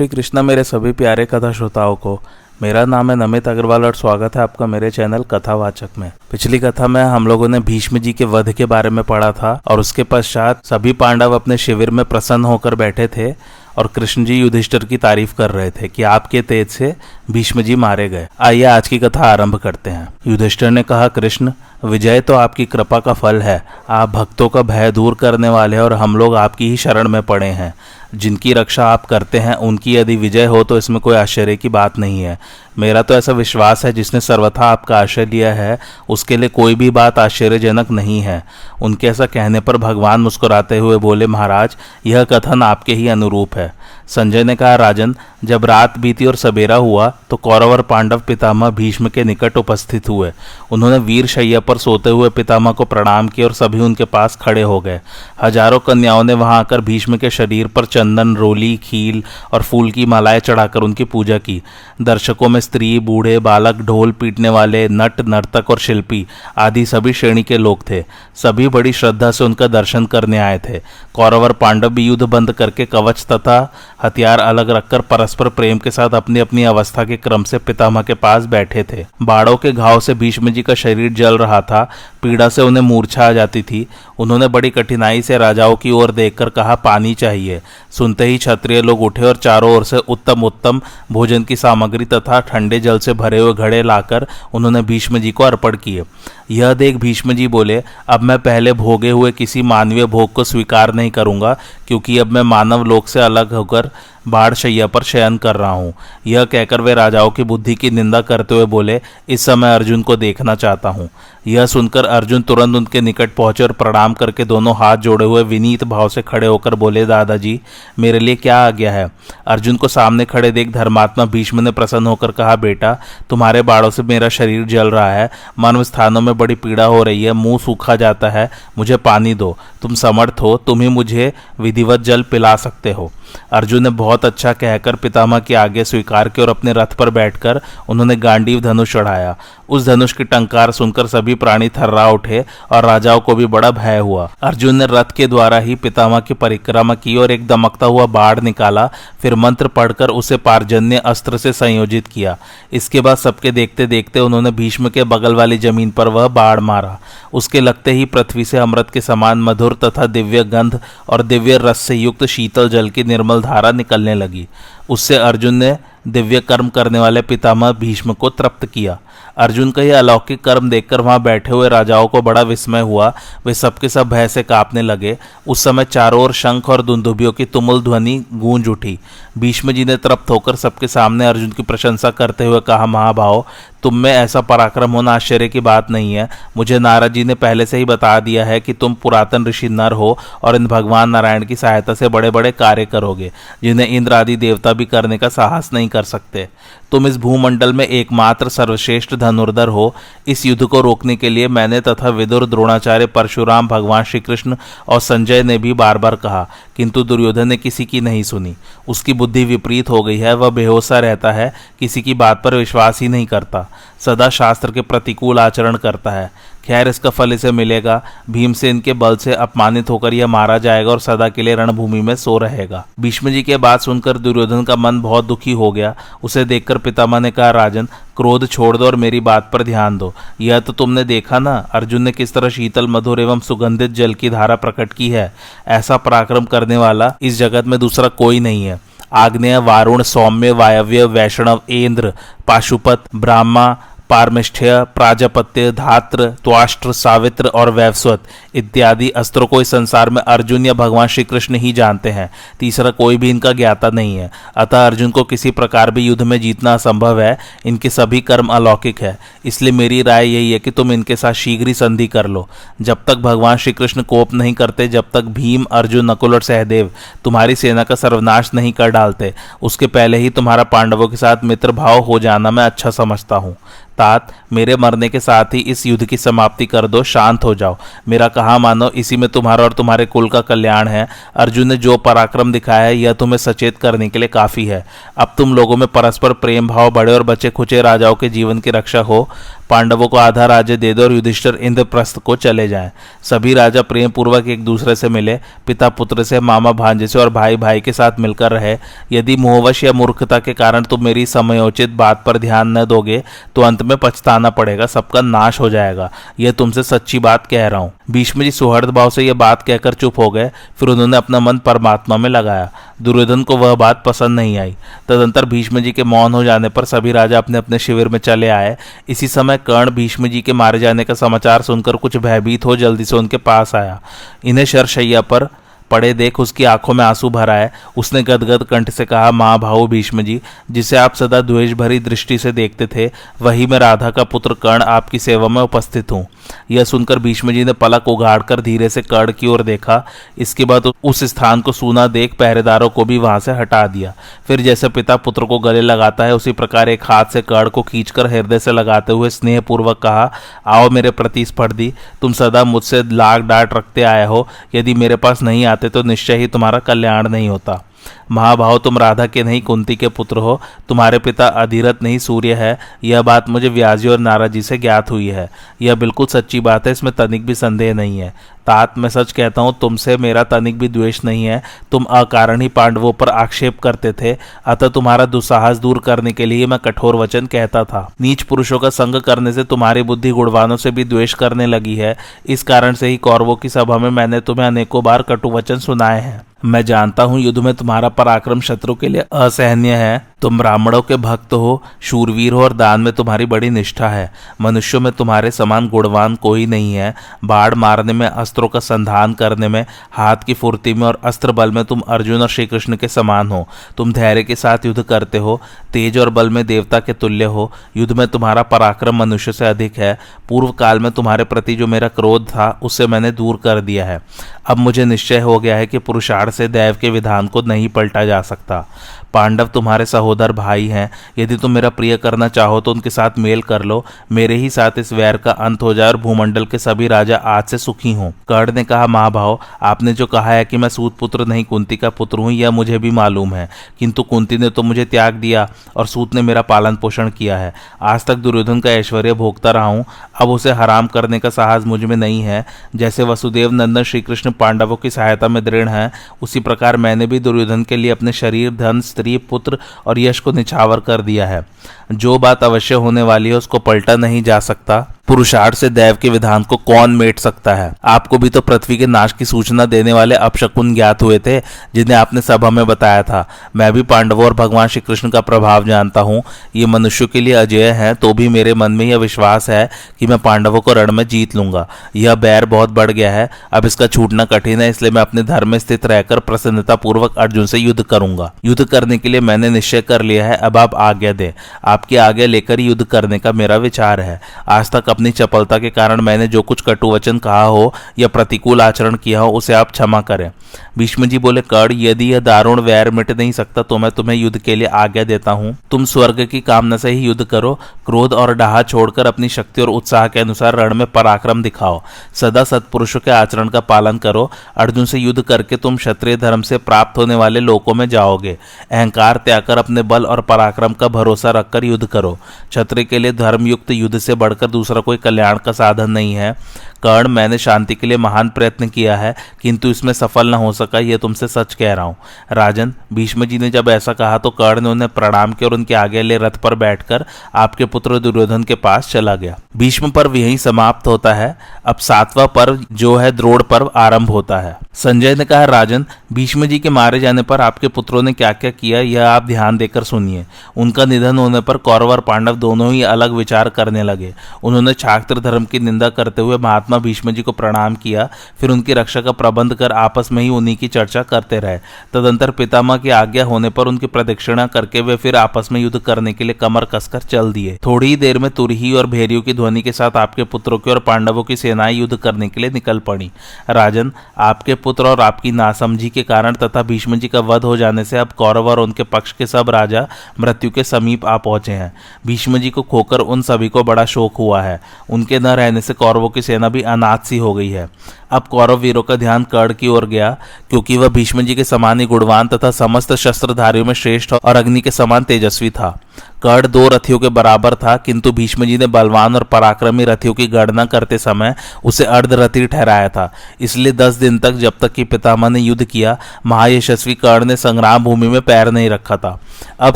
[0.00, 2.22] श्री कृष्णा मेरे सभी प्यारे कथा श्रोताओं को।
[2.62, 6.88] मेरा नाम है नमित अग्रवाल और स्वागत है आपका मेरे चैनल कथावाचक में। पिछली कथा
[6.88, 10.02] में हम लोगों ने भीष्म जी के वध के बारे में पढ़ा था और उसके
[10.02, 13.34] पश्चात सभी पांडव अपने शिविर में प्रसन्न होकर बैठे थे
[13.78, 16.96] और कृष्ण जी युधिष्ठर की तारीफ़ कर रहे थे कि आपके तेज से
[17.30, 21.52] भीष्म जी मारे गए। आइए आज की कथा आरंभ करते हैं। युधिष्ठर ने कहा, कृष्ण,
[21.84, 25.92] विजय तो आपकी कृपा का फल है। आप भक्तों का भय दूर करने वाले और
[25.92, 27.74] हम लोग आपकी ही शरण में पड़े हैं।
[28.14, 31.98] जिनकी रक्षा आप करते हैं, उनकी यदि विजय हो तो इसमें कोई आश्चर्य की बात
[31.98, 32.38] नहीं है।
[32.78, 36.90] मेरा तो ऐसा विश्वास है, जिसने सर्वथा आपका आश्रय लिया है, उसके लिए कोई भी
[36.90, 38.42] बात आश्चर्यजनक नहीं है।
[38.82, 43.72] उनके ऐसा कहने पर भगवान मुस्कुराते हुए बोले, महाराज, यह कथन आपके ही अनुरूप है।
[44.10, 48.70] संजय ने कहा, राजन, जब रात बीती और सवेरा हुआ तो कौरव और पांडव पितामह
[48.70, 50.32] भीष्म के निकट उपस्थित हुए।
[50.72, 54.62] उन्होंने वीर शैया पर सोते हुए पितामह को प्रणाम किया और सभी उनके पास खड़े
[54.62, 55.00] हो गए।
[55.42, 59.22] हज़ारों कन्याओं ने वहाँ आकर भीष्म के शरीर पर चंदन, रोली, खील
[59.52, 61.62] और फूल की मालाएँ चढ़ाकर उनकी पूजा की।
[62.02, 66.26] दर्शकों में स्त्री, बूढ़े, बालक, ढोल पीटने वाले, नट, नर्तक और शिल्पी
[66.58, 68.04] आदि सभी श्रेणी के लोग थे।
[68.34, 70.80] सभी बड़ी श्रद्धा से उनका दर्शन करने आए थे।
[71.14, 73.60] कौरव और पांडव भी युद्ध बंद करके कवच तथा
[74.04, 78.14] हथियार अलग रखकर परस्पर प्रेम के साथ अपनी अपनी अवस्था के क्रम से पितामह के
[78.14, 81.90] पास बैठे थे। बाड़ों के घाव से भीष्म जी का शरीर जल रहा था।
[82.22, 83.86] पीड़ा से उन्हें मूर्छा आ जाती थी।
[84.20, 87.60] उन्होंने बड़ी कठिनाई से राजाओं की ओर देखकर कहा, पानी चाहिए।
[87.90, 90.80] सुनते ही क्षत्रिय लोग उठे और चारों ओर से उत्तम उत्तम
[91.12, 95.44] भोजन की सामग्री तथा ठंडे जल से भरे हुए घड़े लाकर उन्होंने भीष्म जी को
[95.44, 96.04] अर्पण किए।
[96.50, 100.94] यह देख भीष्म जी बोले, अब मैं पहले भोगे हुए किसी मानवीय भोग को स्वीकार
[100.94, 101.56] नहीं करूँगा,
[101.88, 103.90] क्योंकि अब मैं मानव लोक से अलग होकर
[104.28, 105.92] बाढ़ शैया पर शयन कर रहा हूँ।
[106.26, 110.16] यह कहकर वे राजाओं की बुद्धि की निंदा करते हुए बोले, इस समय अर्जुन को
[110.16, 111.08] देखना चाहता हूँ।
[111.46, 115.84] यह सुनकर अर्जुन तुरंत उनके निकट पहुँचे और प्रणाम करके दोनों हाथ जोड़े हुए विनीत
[115.84, 117.60] भाव से खड़े होकर बोले, दादाजी,
[117.98, 119.10] मेरे लिए क्या आ गया है?
[119.46, 122.96] अर्जुन को सामने खड़े देख धर्मात्मा भीष्म ने प्रसन्न होकर कहा, बेटा,
[123.30, 127.22] तुम्हारे बाड़ों से मेरा शरीर जल रहा है मन स्थानों में बड़ी पीड़ा हो रही
[127.22, 132.00] है, मुँह सूखा जाता है, मुझे पानी दो, तुम समर्थ हो, तुम ही मुझे विधिवत
[132.00, 133.10] जल पिला सकते हो।
[133.52, 137.60] अर्जुन ने बहुत अच्छा कहकर पितामह के आगे स्वीकार किया और अपने रथ पर बैठकर
[137.88, 139.36] उन्होंने गांडीव धनुष चढ़ाया।
[139.68, 143.98] उस धनुष की टंकार सुनकर सभी प्राणी थर्रा उठे और राजाओं को भी बड़ा भय
[143.98, 148.06] हुआ। अर्जुन ने रथ के द्वारा ही पितामह की परिक्रमा की और एक दमकता हुआ
[148.06, 148.86] बाढ़ निकाला,
[149.22, 152.36] फिर मंत्र पढ़कर उसे पारजन्य अस्त्र से संयोजित किया।
[152.72, 156.98] इसके बाद सबके देखते देखते उन्होंने भीष्म के बगल वाली ज़मीन पर वह बाढ़ मारा।
[157.32, 161.78] उसके लगते ही पृथ्वी से अमृत के समान मधुर तथा दिव्य गंध और दिव्य रस
[161.78, 164.48] से युक्त शीतल जल की निर्मल धारा निकलने लगी।
[164.90, 165.76] उससे अर्जुन ने
[166.08, 168.98] दिव्य कर्म करने वाले पितामह भीष्म को तृप्त किया।
[169.36, 173.12] अर्जुन का यह अलौकिक कर्म देखकर वहाँ बैठे हुए राजाओं को बड़ा विस्मय हुआ।
[173.46, 177.44] वे सबके सब भय से कांपने लगे। उस समय चारों ओर शंख और दुंदुभियों की
[177.44, 178.98] तुमुल ध्वनि गूंज उठी।
[179.38, 183.44] भीष्म जी ने तृप्त होकर सबके सामने अर्जुन की प्रशंसा करते हुए कहा, महाभाव,
[183.82, 187.66] तुम में ऐसा पराक्रम होना आश्चर्य की बात नहीं है। मुझे नारद जी ने पहले
[187.66, 191.44] से ही बता दिया है कि तुम पुरातन ऋषि नर हो और इन भगवान नारायण
[191.44, 193.30] की सहायता से बड़े बड़े कार्य करोगे,
[193.62, 196.48] जिन्हें इंद्र आदि देवता भी करने का साहस नहीं कर सकते।
[196.92, 199.94] तुम इस भूमंडल में एकमात्र सर्वश्रेष्ठ धनुर्धर हो।
[200.28, 204.56] इस युद्ध को रोकने के लिए मैंने तथा विदुर, द्रोणाचार्य, परशुराम, भगवान श्री कृष्ण
[204.88, 206.46] और संजय ने भी बार बार कहा,
[206.76, 208.54] किंतु दुर्योधन ने किसी की नहीं सुनी।
[208.88, 213.00] उसकी बुद्धि विपरीत हो गई है, वह बेहोसा रहता है, किसी की बात पर विश्वास
[213.00, 213.66] ही नहीं करता।
[214.00, 216.30] सदा शास्त्र के प्रतिकूल आचरण करता है।
[216.70, 221.00] खैर इसका फल इसे मिलेगा। भीमसेन के बल से अपमानित होकर यह मारा जाएगा और
[221.00, 225.00] सदा के लिए रणभूमि में सो रहेगा। भीष्म जी के बात सुनकर दुर्योधन का मन
[225.00, 229.20] बहुत दुखी हो गया। उसे देखकर पितामह ने कहा, राजन, क्रोध छोड़ दो और मेरी
[229.20, 233.20] बात पर ध्यान दो। यह तो तुमने देखा ना, अर्जुन ने किस तरह शीतल, मधुर
[233.20, 235.34] एवं सुगंधित जल की धारा प्रकट की है।
[235.68, 238.80] ऐसा पराक्रम करने वाला इस जगत में दूसरा कोई नहीं है।
[239.12, 242.12] आग्नेय, वारुण, सौम्य, वायव्य, वैष्णव, इंद्र,
[242.46, 243.76] पाशुपत, ब्राह्मा
[244.10, 248.22] पारमिष्ठ्य, प्राजापत्य, धात्र, त्वाष्ट्र, सावित्र और वैवस्वत
[248.54, 252.30] इत्यादि अस्त्रों को इस संसार में अर्जुन या भगवान श्री कृष्ण ही जानते हैं।
[252.60, 256.40] तीसरा कोई भी इनका ज्ञाता नहीं है। अतः अर्जुन को किसी प्रकार भी युद्ध में
[256.40, 260.92] जीतना असंभव है। इनके सभी कर्म अलौकिक है। इसलिए मेरी राय यही है कि तुम
[260.92, 262.48] इनके साथ शीघ्र ही संधि कर लो।
[262.80, 266.90] जब तक भगवान श्री कृष्ण कोप नहीं करते, जब तक भीम, अर्जुन, नकुल और सहदेव
[267.24, 271.72] तुम्हारी सेना का सर्वनाश नहीं कर डालते, उसके पहले ही तुम्हारा पांडवों के साथ मित्र
[271.72, 273.56] भाव हो जाना मैं अच्छा समझता हूँ।
[274.00, 277.76] तात मेरे मरने के साथ ही इस युद्ध की समाप्ति कर दो, शांत हो जाओ।
[278.08, 281.96] मेरा कहा मानो, इसी में तुम्हारा और तुम्हारे कुल का कल्याण है। अर्जुन ने जो
[281.96, 284.84] पराक्रम दिखाया है, यह तुम्हें सचेत करने के लिए काफ़ी है।
[285.18, 288.70] अब तुम लोगों में परस्पर प्रेम भाव, बड़े और बचे खुचे राजाओं के जीवन की
[288.70, 289.28] रक्षा हो।
[289.70, 292.90] पांडवों को आधा राज्य दे दो और युधिष्ठिर इंद्रप्रस्थ को चले जाएँ।
[293.22, 297.30] सभी राजा प्रेम पूर्वक एक दूसरे से मिले। पिता पुत्र से, मामा भांजे से और
[297.30, 298.76] भाई भाई के साथ मिलकर रहे।
[299.12, 303.22] यदि मोहवश या मूर्खता के कारण तुम मेरी समयोचित बात पर ध्यान न दोगे
[303.56, 307.80] तो अंत में पछताना पड़ेगा, सबका नाश हो जाएगा। यह तुमसे सच्ची बात कह रहा
[307.80, 311.40] हूँ। भीष्म जी सुहृद भाव से यह बात कहकर चुप हो गए, फिर उन्होंने अपना
[311.40, 312.70] मन परमात्मा में लगाया।
[313.02, 314.74] दुर्योधन को वह बात पसंद नहीं आई।
[315.08, 318.48] तदंतर भीष्म जी के मौन हो जाने पर सभी राजा अपने अपने शिविर में चले
[318.48, 318.76] आए।
[319.08, 323.04] इसी समय कर्ण भीष्म जी के मारे जाने का समाचार सुनकर कुछ भयभीत हो जल्दी
[323.04, 324.00] से उनके पास आया।
[324.44, 325.48] इन्हें शरशैया पर
[325.90, 329.86] पड़े देख, उसकी आँखों में आँसू भरा है। उसने गदगद कंठ से कहा, माँ, भाऊ
[329.86, 330.40] भीष्म जी,
[330.70, 333.10] जिसे आप सदा द्वेष भरी दृष्टि से देखते थे,
[333.42, 336.26] वही मैं राधा का पुत्र कर्ण आपकी सेवा में उपस्थित हूँ।
[336.70, 340.06] यह सुनकर भीष्म जी ने पलक उगाड़कर धीरे से कर्ण की ओर देखा।
[340.38, 344.12] इसके बाद उस स्थान को सूना देख पहरेदारों को भी वहाँ से हटा दिया।
[344.46, 347.82] फिर जैसे पिता पुत्र को गले लगाता है, उसी प्रकार एक हाथ से कर्ण को
[347.82, 350.32] खींचकर हृदय से लगाते हुए स्नेहपूर्वक कहा,
[350.66, 351.92] आओ मेरे प्रति स्पर्धी।
[352.22, 356.36] तुम सदा मुझसे लाग डांट रखते आए हो। यदि मेरे पास नहीं आते तो निश्चय
[356.36, 357.84] ही तुम्हारा कल्याण नहीं होता।
[358.30, 362.78] महाभाव, तुम राधा के नहीं, कुंती के पुत्र हो। तुम्हारे पिता अधीरत नहीं, सूर्य है।
[363.04, 365.50] यह बात मुझे व्याजी और नाराजी से ज्ञात हुई है।
[365.82, 368.34] यह बिल्कुल सच्ची बात है, इसमें तनिक भी संदेह नहीं है।
[368.70, 371.62] तात मैं सच कहता हूँ, तुमसे मेरा तनिक भी द्वेष नहीं है।
[371.92, 374.36] तुम अकारण ही पांडवों पर आक्षेप करते थे,
[374.66, 378.90] अतः तुम्हारा दुस्साहस दूर करने के लिए मैं कठोर वचन कहता था। नीच पुरुषों का
[378.90, 383.08] संग करने से तुम्हारी बुद्धि गुणवानों से भी द्वेष करने लगी है। इस कारण से
[383.08, 387.22] ही कौरवों की सभा में मैंने तुम्हें अनेकों बार कटु वचन सुनाए हैं। मैं जानता
[387.22, 391.82] हूँ युद्ध में तुम्हारा पराक्रम शत्रु के लिए असहनीय है। तुम ब्राह्मणों के भक्त हो,
[392.00, 396.66] शूरवीर हो और दान में तुम्हारी बड़ी निष्ठा है। मनुष्यों में तुम्हारे समान गुणवान कोई
[396.66, 397.14] नहीं है।
[397.44, 401.70] बाढ़ मारने में, अस्त्रों का संधान करने में, हाथ की फुर्ती में और अस्त्र बल
[401.70, 405.38] में तुम अर्जुन और श्री कृष्ण के समान हो। तुम धैर्य के साथ युद्ध करते
[405.38, 405.60] हो,
[405.92, 409.98] तेज और बल में देवता के तुल्य हो। युद्ध में तुम्हारा पराक्रम मनुष्य से अधिक
[409.98, 410.18] है।
[410.48, 414.20] पूर्व काल में तुम्हारे प्रति जो मेरा क्रोध था, उसे मैंने दूर कर दिया है।
[414.66, 418.24] अब मुझे निश्चय हो गया है कि पुरुषार्थ से दैव के विधान को नहीं पलटा
[418.24, 418.86] जा सकता।
[419.34, 423.62] पांडव तुम्हारे सहोदर भाई हैं। यदि तुम मेरा प्रिय करना चाहो तो उनके साथ मेल
[423.62, 427.08] कर लो। मेरे ही साथ इस वैर का अंत हो जाए और भूमंडल के सभी
[427.08, 430.88] राजा आज से सुखी हों। कर्ण ने कहा, महाभाव, आपने जो कहा है कि मैं
[430.88, 433.68] सूत पुत्र नहीं, कुंती का पुत्र हूँ, यह मुझे भी मालूम है।
[433.98, 437.72] किंतु कुंती ने तो मुझे त्याग दिया और सूत ने मेरा पालन पोषण किया है।
[438.02, 440.04] आज तक दुर्योधन का ऐश्वर्य भोगता रहा हूँ।
[440.40, 442.64] अब उसे हराम करने का साहस मुझमें नहीं है।
[442.96, 446.10] जैसे वसुदेव नंदन श्रीकृष्ण पांडवों की सहायता में दृढ़ है,
[446.42, 450.52] उसी प्रकार मैंने भी दुर्योधन के लिए अपने शरीर, धन स्त्री पुत्र और यश को
[450.52, 451.66] निछावर कर दिया है।
[452.12, 456.28] जो बात अवश्य होने वाली है, उसको पलटा नहीं जा सकता। पुरुषार्थ से दैव के
[456.28, 457.92] विधान को कौन मेट सकता है?
[458.04, 461.58] आपको भी तो पृथ्वी के नाश की सूचना देने वाले अपशकुन ज्ञात हुए थे,
[461.94, 463.44] जिन्हें आपने सभा में बताया था।
[463.76, 466.42] मैं भी पांडवों और भगवान श्री कृष्ण का प्रभाव जानता हूँ।
[466.76, 469.88] ये मनुष्यों के लिए अजय है तो भी मेरे मन में यह विश्वास है
[470.20, 473.86] कि मैं पांडवों को रण में जीत लूँगा। यह बैर बहुत बढ़ गया है। अब
[473.86, 477.78] इसका छूटना कठिन है, इसलिए मैं अपने धर्म में स्थित रहकर प्रसन्नता पूर्वक अर्जुन से
[477.78, 481.52] युद्ध करूँगा। युद्ध करने के लिए मैंने निश्चय कर लिया है, अब आप आज्ञा दे।
[481.84, 486.20] आपकी आज्ञा लेकर युद्ध करने का मेरा विचार है। आज तक अपनी चपलता के कारण
[486.20, 490.20] मैंने जो कुछ कटु वचन कहा हो या प्रतिकूल आचरण किया हो, उसे आप क्षमा
[490.20, 490.50] करें।
[490.98, 494.58] भीष्म जी बोले, कर्ण, यदि यह दारुण वैर मिट नहीं सकता तो मैं तुम्हें युद्ध
[494.58, 497.74] के लिए आज्ञा देता हूँ। तुम स्वर्ग की कामना से ही युद्ध करो।
[498.06, 502.00] क्रोध और डाहा छोड़कर अपनी शक्ति और उत्साह के अनुसार रण में पराक्रम दिखाओ।
[502.34, 506.78] सदा सत्पुरुषों के आचरण का पालन करो। अर्जुन से युद्ध करके तुम क्षत्रिय धर्म से
[506.78, 508.56] प्राप्त होने वाले लोकों में जाओगे।
[508.90, 512.38] अहंकार त्याग कर अपने बल और पराक्रम का भरोसा रखकर युद्ध करो।
[512.70, 516.54] क्षत्रिय के लिए धर्मयुक्त युद्ध से बढ़कर दूसरा कोई कल्याण का साधन नहीं है।
[517.02, 520.98] कर्ण, मैंने शांति के लिए महान प्रयत्न किया है, किंतु इसमें सफल न हो सका
[520.98, 522.16] यह तुमसे सच कह रहा हूँ।
[522.52, 525.94] राजन भीष्म जी ने जब ऐसा कहा तो कर्ण ने उन्हें प्रणाम किया और उनके
[525.94, 527.24] आगे ले रथ पर बैठकर
[527.54, 532.46] आपके पुत्र दुर्योधन के पास चला गया। भीष्म पर्व यही समाप्त होता है। अब सातवां
[532.48, 536.90] पर्व जो है द्रोड़ पर्व आरंभ होता है। संजय ने कहा, राजन भीष्म जी के
[536.90, 540.44] मारे जाने पर आपके पुत्रों ने क्या क्या किया, यह आप ध्यान देकर सुनिए।
[540.76, 545.40] उनका निधन होने पर कौरव और पांडव दोनों ही अलग विचार करने लगे। उन्होंने छात्र
[545.40, 548.28] धर्म की निंदा करते हुए महात्मा भीष्म जी को प्रणाम किया,
[548.60, 551.78] फिर उनकी रक्षा का प्रबंध कर आपस में ही उन्हीं की चर्चा करते रहे।
[552.12, 556.32] तदंतर पितामह की आज्ञा होने पर उनकी प्रदक्षिणा करके वे फिर आपस में युद्ध करने
[556.32, 559.82] के लिए कमर कसकर चल दिए। थोड़ी ही देर में तुरही और भेरियों की ध्वनि
[559.82, 563.30] के साथ आपके पुत्रों की और पांडवों की सेनाएँ युद्ध करने के लिए निकल पड़ी।
[563.70, 568.04] राजन, आपके पुत्र और आपकी नासमझी के कारण तथा भीष्म जी का वध हो जाने
[568.04, 570.06] से अब कौरव और उनके पक्ष के सब राजा
[570.40, 571.92] मृत्यु के समीप आ पहुँचे हैं।
[572.26, 574.79] भीष्म जी को खोकर उन सभी को बड़ा शोक हुआ है।
[575.10, 577.88] उनके न रहने से कौरवों की सेना भी अनाथ सी हो गई है।
[578.30, 580.36] अब कौरव वीरों का ध्यान कर्ण की ओर गया,
[580.70, 584.80] क्योंकि वह भीष्म जी के समान ही गुणवान तथा समस्त शस्त्रधारियों में श्रेष्ठ और अग्नि
[584.80, 585.98] के समान तेजस्वी था।
[586.42, 590.46] कर्ण दो रथियों के बराबर था, किंतु भीष्म जी ने बलवान और पराक्रमी रथियों की
[590.48, 591.54] गणना करते समय
[591.84, 593.30] उसे अर्धरथी ठहराया था।
[593.60, 596.16] इसलिए दस दिन तक जब तक कि पितामह ने युद्ध किया,
[596.46, 599.38] महायशस्वी कर्ण ने संग्राम भूमि में पैर नहीं रखा था।
[599.80, 599.94] अब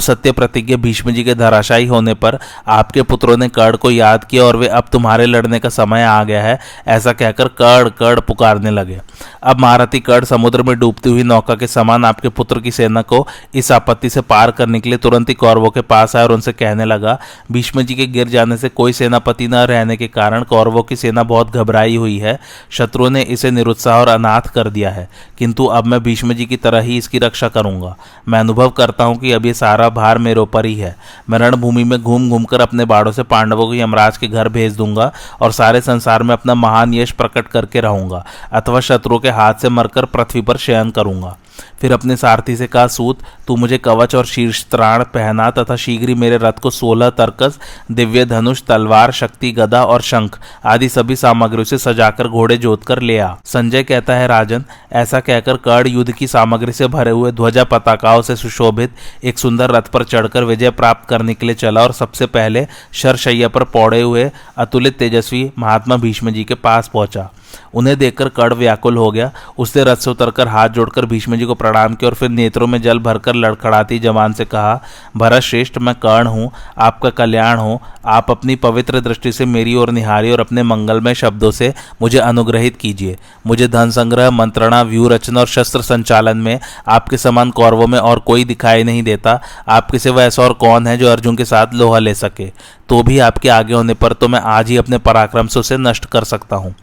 [0.00, 4.44] सत्य प्रतिज्ञा भीष्म जी के धराशायी होने पर आपके पुत्रों ने कर्ण को याद किया
[4.44, 6.58] और वे अब तुम्हारे लड़ने का समय आ गया है,
[6.88, 9.00] ऐसा कहकर कर्ण कर्ण पुकारने लगे।
[9.42, 13.26] अब महारथी कर्ण समुद्र में डूबती हुई नौका के समान आपके पुत्र की सेना को
[13.54, 16.52] इस आपत्ति से पार करने के लिए तुरंत ही कौरवों के पास आया और उनसे
[16.52, 17.18] कहने लगा,
[17.52, 21.22] भीष्म जी के गिर जाने से कोई सेनापति न रहने के कारण कौरवों की सेना
[21.22, 22.38] बहुत घबराई हुई है।
[22.70, 26.56] शत्रु ने इसे निरुत्साह और अनाथ कर दिया है। किंतु अब मैं भीष्म जी की
[26.56, 27.96] तरह ही इसकी रक्षा करूँगा।
[28.28, 30.96] मैं अनुभव करता हूँ कि अब ये सारा भार मेरे ऊपर ही है।
[31.30, 34.76] मैं रणभूमि में घूम घूम कर अपने बाड़ों से पांडवों को यमराज के घर भेज
[34.76, 39.54] दूँगा और सारे संसार में अपना महान यश प्रकट करके रहूँगा। अथवा शत्रुओं के हाथ
[39.54, 41.36] से मरकर पृथ्वी पर शयन करूँगा।
[41.80, 46.08] फिर अपने सारथी से कहा, सूत, तू मुझे कवच और शीर्ष त्राण पहना तथा शीघ्र
[46.08, 47.58] ही मेरे रथ को सोलह तर्कस,
[47.92, 53.00] दिव्य धनुष, तलवार, शक्ति, गदा और शंख आदि सभी सामग्रियों से सजाकर घोड़े जोत कर
[53.00, 57.32] ले आ। संजय कहता है, राजन, ऐसा कहकर कर्ण युद्ध की सामग्री से भरे हुए
[57.32, 58.94] ध्वजा पताकाओं से सुशोभित
[59.25, 63.49] एक सुंदर रथ पर चढ़कर विजय प्राप्त करने के लिए चला और सबसे पहले शरशैया
[63.49, 67.30] पर पौड़े हुए अतुलित तेजस्वी महात्मा भीष्म जी के पास पहुँचा।
[67.75, 71.54] उन्हें देखकर कड़ व्याकुल हो गया। उसने रथ से उतरकर हाथ जोड़कर भीष्म जी को
[71.54, 74.80] प्रणाम किया और फिर नेत्रों में जल भरकर लड़खड़ाती जवान से कहा,
[75.16, 79.90] भरत श्रेष्ठ, मैं कर्ण हूँ, आपका कल्याण हो। आप अपनी पवित्र दृष्टि से मेरी ओर
[79.90, 85.40] निहारी और अपने मंगलमय शब्दों से मुझे अनुग्रहित कीजिए। मुझे धन संग्रह, मंत्रणा व्यू रचना
[85.40, 90.23] और शस्त्र संचालन में आपके समान कौरवों में और कोई दिखाई नहीं देता। आपके सिवा
[90.23, 92.52] ऐसा और कौन है जो अर्जुन के साथ लोहा ले सके?
[92.88, 96.04] तो भी आपके आगे होने पर तो मैं आज ही अपने पराक्रम से उसे नष्ट
[96.04, 96.75] कर सकता हूँ।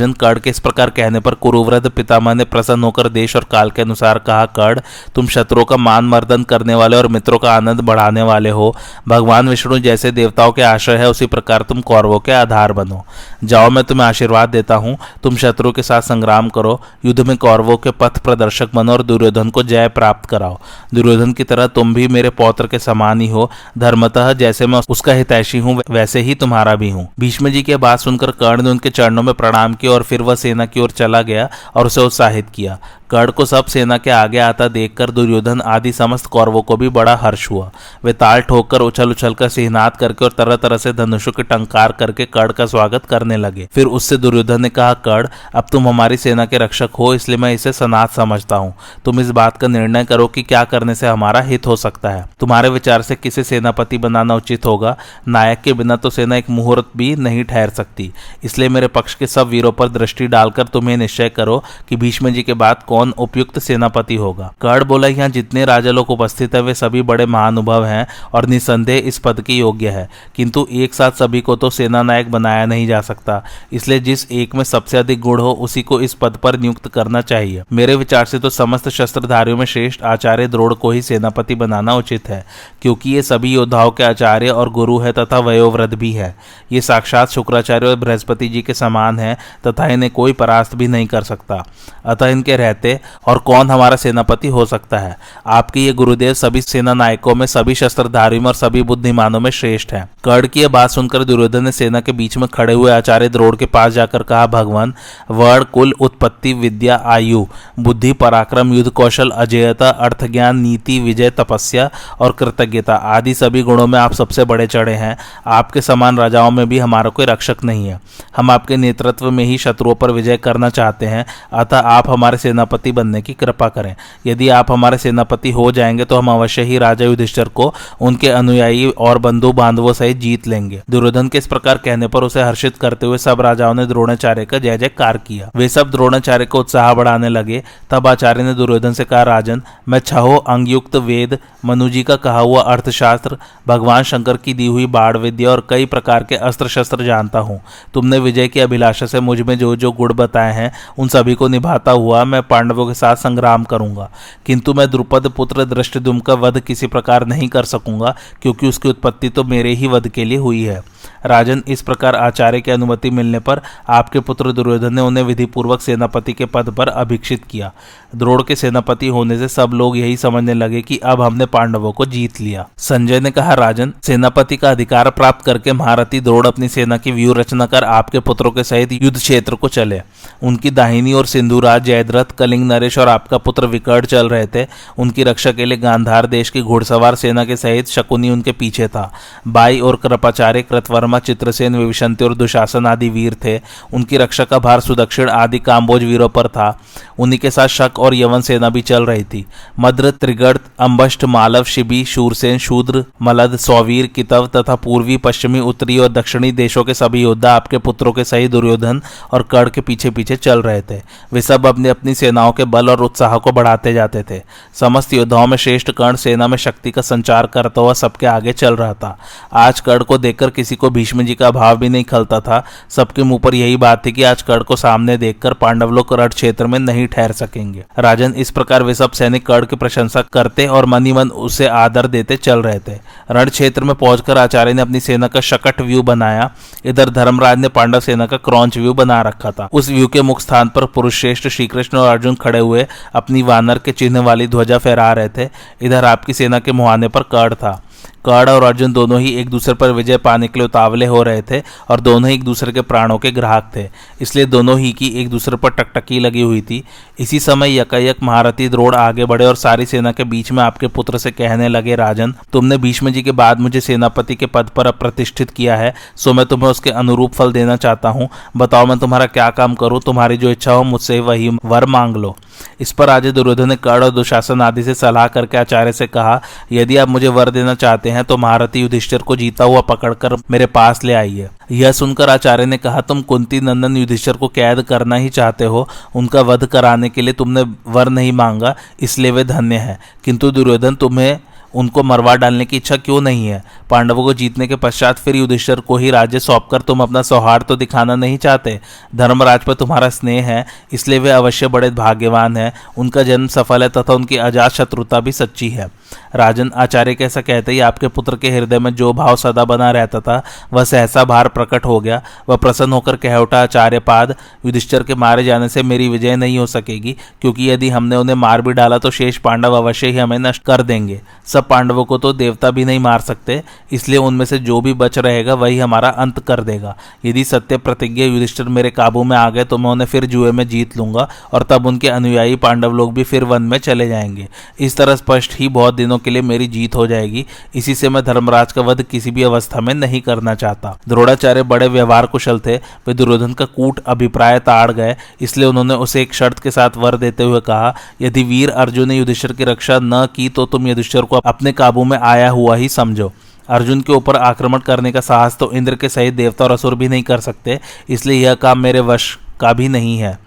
[0.00, 3.70] राजन कर्ण के इस प्रकार कहने पर कुरुव्रत पितामह ने प्रसन्न होकर देश और काल
[3.70, 4.80] के अनुसार कहा, कर्ण,
[5.14, 8.74] तुम शत्रुओं का मान मर्दन करने वाले और मित्रों का आनंद बढ़ाने वाले हो।
[9.08, 13.04] भगवान विष्णु जैसे देवताओं के आश्रय है, उसी प्रकार तुम कौरवों के आधार बनो।
[13.44, 17.76] जाओ, मैं तुम्हें आशीर्वाद देता हूँ। तुम शत्रु के साथ संग्राम करो, युद्ध में कौरवों
[17.76, 20.58] के पथ प्रदर्शक बनो और दुर्योधन को जय प्राप्त कराओ।
[20.94, 25.12] दुर्योधन की तरह तुम भी मेरे पौत्र के समान ही हो। धर्मतः जैसे मैं उसका
[25.12, 28.90] हितैषी हूँ, वैसे ही तुम्हारा भी हूँ। भीष्म जी की बात सुनकर कर्ण ने उनके
[28.90, 32.50] चरणों में प्रणाम किया और फिर वह सेना की ओर चला गया और उसे उत्साहित
[32.54, 32.78] किया।
[33.10, 37.14] कर्ण को सब सेना के आगे आता देखकर दुर्योधन आदि समस्त कौरवों को भी बड़ा
[37.16, 37.70] हर्ष हुआ।
[38.04, 41.92] वे ताल ठोककर उछल उछल कर सिहनाद करके और तरह तरह से धनुषों के टंकार
[41.92, 46.16] करके कर्ण का स्वागत करने लगे। फिर उससे दुर्योधन ने कहा कर्ण अब तुम हमारी
[46.16, 50.04] सेना के रक्षक हो, इसलिए मैं इसे सनात समझता हूँ। तुम इस बात का निर्णय
[50.04, 53.98] करो कि क्या करने से हमारा हित हो सकता है। तुम्हारे विचार से किसे सेनापति
[53.98, 54.96] बनाना उचित होगा?
[55.28, 58.10] नायक के बिना तो सेना एक मुहूर्त भी नहीं ठहर सकती।
[58.44, 62.42] इसलिए मेरे पक्ष के सब वीरों पर दृष्टि डालकर तुम्हें निश्चय करो कि भीष्म जी
[62.42, 66.60] के बाद कौन कौन उपयुक्त सेनापति होगा। कर्ण बोला, यहाँ जितने राजा लोग उपस्थित है,
[66.60, 71.12] वे सभी बड़े महानुभव हैं और निसंदेह इस पद के योग्य है। किंतु एक साथ
[71.12, 75.20] सभी को तो सेना नायक बनाया नहीं जा सकता। इसलिए जिस एक में सबसे अधिक
[75.20, 78.88] गुण हो, उसी को इस पद पर नियुक्त करना चाहिए। मेरे विचार से तो समस्त
[78.88, 82.44] शस्त्रधारियों में श्रेष्ठ आचार्य द्रोड़ को ही सेनापति बनाना उचित है,
[82.82, 86.34] क्योंकि ये सभी योद्धाओं के आचार्य और गुरु है तथा वयोवृद्ध भी है।
[86.72, 91.06] ये साक्षात शुक्राचार्य और बृहस्पति जी के समान है तथा इन्हें कोई परास्त भी नहीं
[91.06, 91.64] कर सकता।
[92.06, 95.18] अतः इनके रहते और कौन हमारा सेनापति हो सकता है?
[95.46, 100.10] आपके ये गुरुदेव सभी सेना नायकों में, सभी शस्त्रधारियों और सभी बुद्धिमानों में श्रेष्ठ हैं।
[100.24, 103.56] कर्ण की यह बात सुनकर दुर्योधन ने सेना के बीच में खड़े हुए आचार्य द्रोड़
[103.56, 104.94] के पास जाकर कहा, भगवान,
[105.30, 107.46] वर्ण, कुल, उत्पत्ति, विद्या, आयु,
[107.78, 113.86] बुद्धि, पराक्रम, युद्ध कौशल, अजयता अर्थ ज्ञान नीति, विजय, तपस्या और कृतज्ञता आदि सभी गुणों
[113.86, 117.86] में आप सबसे बड़े चढ़े हैं। आपके समान राजाओं में भी हमारा कोई रक्षक नहीं
[117.86, 118.00] है।
[118.36, 122.92] हम आपके नेतृत्व में ही शत्रुओं पर विजय करना चाहते हैं। अतः आप हमारे सेनापति
[122.92, 123.94] बनने की कृपा करें।
[124.26, 128.90] यदि आप हमारे सेनापति हो जाएँगे तो हम अवश्य ही राजा युधिष्ठर को उनके अनुयायी
[128.90, 133.06] और बंधु बांधवों सहित जीत लेंगे। दुर्योधन के इस प्रकार कहने पर उसे हर्षित करते
[133.06, 137.28] हुए सब राजाओं ने द्रोणाचार्य का जय जयकार किया। वे सब द्रोणाचार्य को उत्साह बढ़ाने
[137.28, 142.38] लगे। तब आचार्य ने दुर्योधन से कहा, राजन, मैं छहो अंगयुक्त वेद, मनुजी का कहा
[142.38, 143.36] हुआ अर्थशास्त्र,
[143.68, 147.60] भगवान शंकर की दी हुई बाढ़ विद्या और कई प्रकार के अस्त्र शस्त्र जानता हूँ।
[147.94, 151.48] तुमने विजय की अभिलाषा से मुझ में जो जो गुण बताए हैं, उन सभी को
[151.48, 154.10] निभाता हुआ मैं पांडवों के साथ संग्राम करूँगा।
[154.46, 159.28] किंतु मैं द्रुपद पुत्र दृष्टि का वध किसी प्रकार नहीं कर सकूँगा, क्योंकि उसकी उत्पत्ति
[159.28, 160.82] तो मेरे ही वध के लिए हुई है।
[161.26, 166.32] राजन इस प्रकार आचार्य की अनुमति मिलने पर आपके पुत्र दुर्योधन ने उन्हें विधिपूर्वक सेनापति
[166.32, 167.72] के पद पर अभिक्षित किया।
[168.16, 172.06] द्रोड़ के सेनापति होने से सब लोग यही समझने लगे कि अब हमने पांडवों को
[172.06, 176.96] जीत लिया। संजय ने कहा, राजन, सेनापति का अधिकार प्राप्त करके महारथी द्रोड़ अपनी सेना
[176.96, 180.02] की व्यू रचना कर आपके पुत्रों के सहित युद्ध क्षेत्र को चले।
[180.42, 184.66] उनकी दाहिनी और सिंधुराज, जयद्रथ, कलिंग नरेश और आपका पुत्र विकट चल रहे थे।
[184.98, 189.12] उनकी रक्षा के लिए गांधार देश की घुड़सवार सेना के सहित शकुनी उनके पीछे था।
[189.48, 193.60] बाई और कृपाचार्य कृतवर्मा चित्रसेन विविशंति और दुशासन आदि वीर थे।
[193.94, 196.80] उनकी रक्षा का भार सुदक्षिण आदि काम्बोज वीरों पर था।
[197.18, 199.46] उन्हीं के साथ शक और यवन सेना भी चल रही थी।
[199.80, 206.08] मद्र त्रिगढ़ अम्बष्ट मालव, शिबी, शूरसेन, शूद्र, मलद, सौवीर, कितव तथा पूर्वी, पश्चिमी, उत्तरी और
[206.08, 209.02] दक्षिणी देशों के सभी योद्धा आपके पुत्रों के सही दुर्योधन
[209.32, 211.00] और कर्ण के पीछे पीछे चल रहे थे।
[211.32, 214.42] वे सब अपनी अपनी सेनाओं के बल और उत्साह को बढ़ाते जाते थे।
[214.74, 218.76] समस्त योद्धाओं में श्रेष्ठ कर्ण सेना में शक्ति का संचार करता हुआ सबके आगे चल
[218.76, 219.18] रहा था।
[219.52, 223.22] आज कर्ण को देखकर किसी को भीष्म जी का भाव भी नहीं खलता था। सबके
[223.22, 226.66] मुँह पर यही बात थी कि आज कर्ण को सामने देखकर पांडव लोग रण क्षेत्र
[226.66, 230.86] में नहीं ठहर सकेंगे। राजन इस प्रकार वे सब सैनिक कर्ण की प्रशंसा करते और
[230.86, 232.98] मनी मन उसे आदर देते चल रहे थे।
[233.30, 236.50] रण क्षेत्र में पहुंचकर आचार्य ने अपनी सेना का शकट व्यू बनाया।
[236.84, 240.42] इधर धर्मराज ने पांडव सेना का क्रॉन्च व्यू बना रखा था। उस व्यू के मुख्य
[240.42, 244.46] स्थान पर पुरुष श्रेष्ठ श्री कृष्ण और अर्जुन खड़े हुए अपनी वानर के चिन्ह वाली
[244.46, 245.48] ध्वजा फहरा रहे थे।
[245.82, 247.80] इधर आपकी सेना के मुहाने पर कर्ण था।
[248.24, 251.42] कर्ण और अर्जुन दोनों ही एक दूसरे पर विजय पाने के लिए उतावले हो रहे
[251.42, 253.86] थे और दोनों ही एक दूसरे के प्राणों के ग्राहक थे।
[254.20, 256.82] इसलिए दोनों ही की एक दूसरे पर टकटकी लगी हुई थी।
[257.20, 261.18] इसी समय यकायक महारथी द्रोड़ आगे बढ़े और सारी सेना के बीच में आपके पुत्र
[261.18, 265.50] से कहने लगे, राजन, तुमने भीष्म जी के बाद मुझे सेनापति के पद पर प्रतिष्ठित
[265.50, 269.50] किया है, सो मैं तुम्हें उसके अनुरूप फल देना चाहता हूँ। बताओ मैं तुम्हारा क्या
[269.50, 270.00] काम करूँ?
[270.00, 272.36] तुम्हारी जो इच्छा हो मुझसे वही वर मांग लो।
[272.80, 276.40] इस पर आज दुर्योधन ने कर्ण और दुशासन आदि से सलाह करके आचार्य से कहा,
[276.72, 280.66] यदि आप मुझे वर देना चाहते हैं तो महारथी युधिष्ठिर को जीता हुआ पकड़कर मेरे
[280.68, 285.16] पास ले आइए। यह सुनकर आचार्य ने कहा, तुम कुंती नंदन युधिष्ठर को कैद करना
[285.16, 289.76] ही चाहते हो, उनका वध कराने के लिए तुमने वर नहीं मांगा, इसलिए वे धन्य
[289.76, 291.38] है। किंतु दुर्योधन, तुम्हें
[291.74, 293.62] उनको मरवा डालने की इच्छा क्यों नहीं है?
[293.90, 297.76] पांडवों को जीतने के पश्चात फिर युधिष्ठर को ही राज्य सौंपकर तुम अपना सौहार्द तो
[297.76, 298.78] दिखाना नहीं चाहते।
[299.14, 303.88] धर्मराज पर तुम्हारा स्नेह है, इसलिए वे अवश्य बड़े भाग्यवान हैं। उनका जन्म सफल है
[303.88, 305.88] तथा उनकी अजात शत्रुता भी सच्ची है।
[306.34, 310.20] राजन आचार्य कैसा कहते ही आपके पुत्र के हृदय में जो भाव सदा बना रहता
[310.20, 310.42] था,
[310.72, 314.34] वह सहसा भार प्रकट हो गया। वह प्रसन्न होकर कह उठा आचार्य पाद
[314.66, 318.62] युधिष्ठर के मारे जाने से मेरी विजय नहीं हो सकेगी, क्योंकि यदि हमने उन्हें मार
[318.62, 322.32] भी डाला तो शेष पांडव अवश्य ही हमें नष्ट कर देंगे। सब पांडवों को तो
[322.32, 326.38] देवता भी नहीं मार सकते, इसलिए उनमें से जो भी बच रहेगा, वही हमारा अंत
[326.38, 330.24] कर देगा। यदि सत्य प्रतिज्ञा युधिष्ठिर मेरे काबू में आ गए तो मैं उन्हें फिर
[330.26, 334.08] जुए में जीत लूँगा, और तब उनके अनुयायी पांडव लोग भी फिर वन में चले
[334.08, 334.48] जाएँगे।
[334.80, 338.24] इस तरह स्पष्ट ही बहुत दिनों के लिए मेरी जीत हो जाएगी। इसी से मैं
[338.24, 342.76] धर्मराज का वध किसी भी अवस्था में नहीं करना चाहता। द्रोणाचार्य बड़े व्यवहार कुशल थे,
[342.76, 347.16] वे दुर्योधन का कूट अभिप्राय ताड़ गए, इसलिए उन्होंने उसे एक शर्त के साथ वर
[347.18, 351.22] देते हुए कहा, यदि वीर अर्जुन ने युधिष्ठिर की रक्षा न की तो तुम युधिष्ठिर
[351.22, 353.32] को अपने काबू में आया हुआ ही समझो।
[353.68, 357.08] अर्जुन के ऊपर आक्रमण करने का साहस तो इंद्र के सहित देवता और असुर भी
[357.08, 360.38] नहीं कर सकते, इसलिए यह काम मेरे वश का भी नहीं है।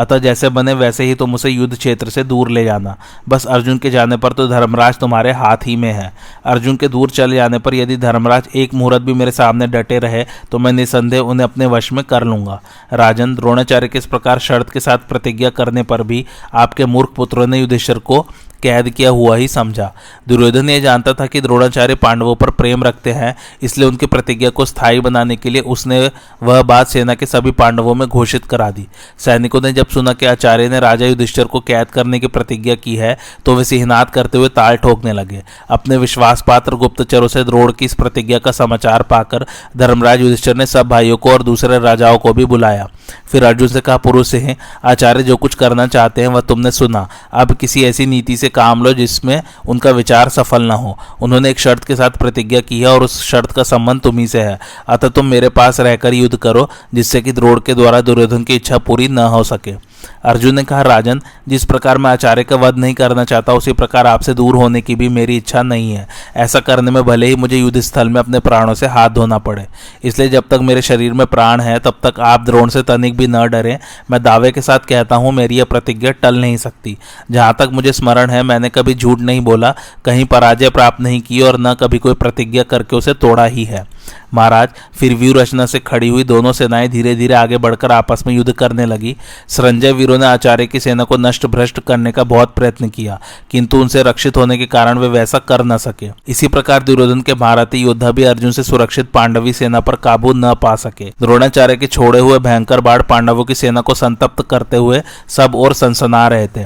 [0.00, 2.96] अतः जैसे बने वैसे ही तुम उसे युद्ध क्षेत्र से दूर ले जाना।
[3.28, 6.12] बस अर्जुन के जाने पर तो धर्मराज तुम्हारे हाथ ही में है।
[6.44, 10.24] अर्जुन के दूर चले जाने पर यदि धर्मराज एक मुहूर्त भी मेरे सामने डटे रहे
[10.52, 12.60] तो मैं निसंदेह उन्हें अपने वश में कर लूँगा।
[12.92, 17.46] राजन, द्रोणाचार्य के इस प्रकार शर्त के साथ प्रतिज्ञा करने पर भी आपके मूर्ख पुत्रों
[17.46, 18.26] ने युद्धेश्वर को
[18.62, 19.92] कैद किया हुआ ही समझा।
[20.28, 24.64] दुर्योधन यह जानता था कि द्रोणाचार्य पांडवों पर प्रेम रखते हैं, इसलिए उनकी प्रतिज्ञा को
[24.64, 26.10] स्थायी बनाने के लिए उसने
[26.42, 28.86] वह बात सेना के सभी पांडवों में घोषित करा दी।
[29.18, 32.96] सैनिकों ने जब सुना कि आचार्य ने राजा युधिष्ठर को कैद करने की प्रतिज्ञा की
[32.96, 37.70] है तो वे सिहनात करते हुए ताल ठोकने लगे। अपने विश्वास पात्र गुप्तचरों से द्रोड़
[37.72, 39.46] की इस प्रतिज्ञा का समाचार पाकर
[39.76, 42.88] धर्मराज युधिष्ठर ने सब भाइयों को और दूसरे राजाओं को भी बुलाया।
[43.26, 47.08] फिर अर्जुन से कहा, पुरुष से आचार्य जो कुछ करना चाहते हैं, वह तुमने सुना।
[47.32, 51.60] अब किसी ऐसी नीति से काम लो जिसमें उनका विचार सफल ना हो। उन्होंने एक
[51.60, 54.58] शर्त के साथ प्रतिज्ञा की है और उस शर्त का संबंध तुम्ही से है।
[54.88, 58.78] अतः तुम मेरे पास रहकर युद्ध करो, जिससे कि द्रोड़ के द्वारा दुर्योधन की इच्छा
[58.78, 59.89] पूरी न हो सके।
[60.24, 64.06] अर्जुन ने कहा, राजन, जिस प्रकार मैं आचार्य का वध नहीं करना चाहता, उसी प्रकार
[64.06, 67.58] आपसे दूर होने की भी मेरी इच्छा नहीं है। ऐसा करने में भले ही मुझे
[67.58, 69.66] युद्ध स्थल में अपने प्राणों से हाथ धोना पड़े।
[70.04, 73.26] इसलिए जब तक मेरे शरीर में प्राण है, तब तक आप द्रोण से तनिक भी
[73.26, 73.78] न डरें।
[74.10, 76.98] मैं दावे के साथ कहता हूँ, मेरी यह प्रतिज्ञा टल नहीं सकती।
[77.30, 81.40] जहाँ तक मुझे स्मरण है, मैंने कभी झूठ नहीं बोला, कहीं पराजय प्राप्त नहीं की
[81.40, 83.99] और न कभी कोई प्रतिज्ञा करके उसे तोड़ा ही है।
[84.34, 88.34] महाराज, फिर व्यू रचना से खड़ी हुई दोनों सेनाएँ धीरे धीरे आगे बढ़कर आपस में
[88.34, 89.16] युद्ध करने लगी।
[89.48, 93.18] संजय वीरों ने आचार्य की सेना को नष्ट भ्रष्ट करने का बहुत प्रयत्न किया,
[93.50, 97.34] किंतु उनसे रक्षित होने के कारण वे वैसा कर न सके। इसी प्रकार दुर्योधन के
[97.36, 101.86] भारतीय योद्धा भी अर्जुन से सुरक्षित पांडवी सेना पर काबू न पा सके। द्रोणाचार्य के
[101.86, 106.46] छोड़े हुए भयंकर बाढ़ पांडवों की सेना को संतप्त करते हुए सब और सनसना रहे
[106.48, 106.64] थे।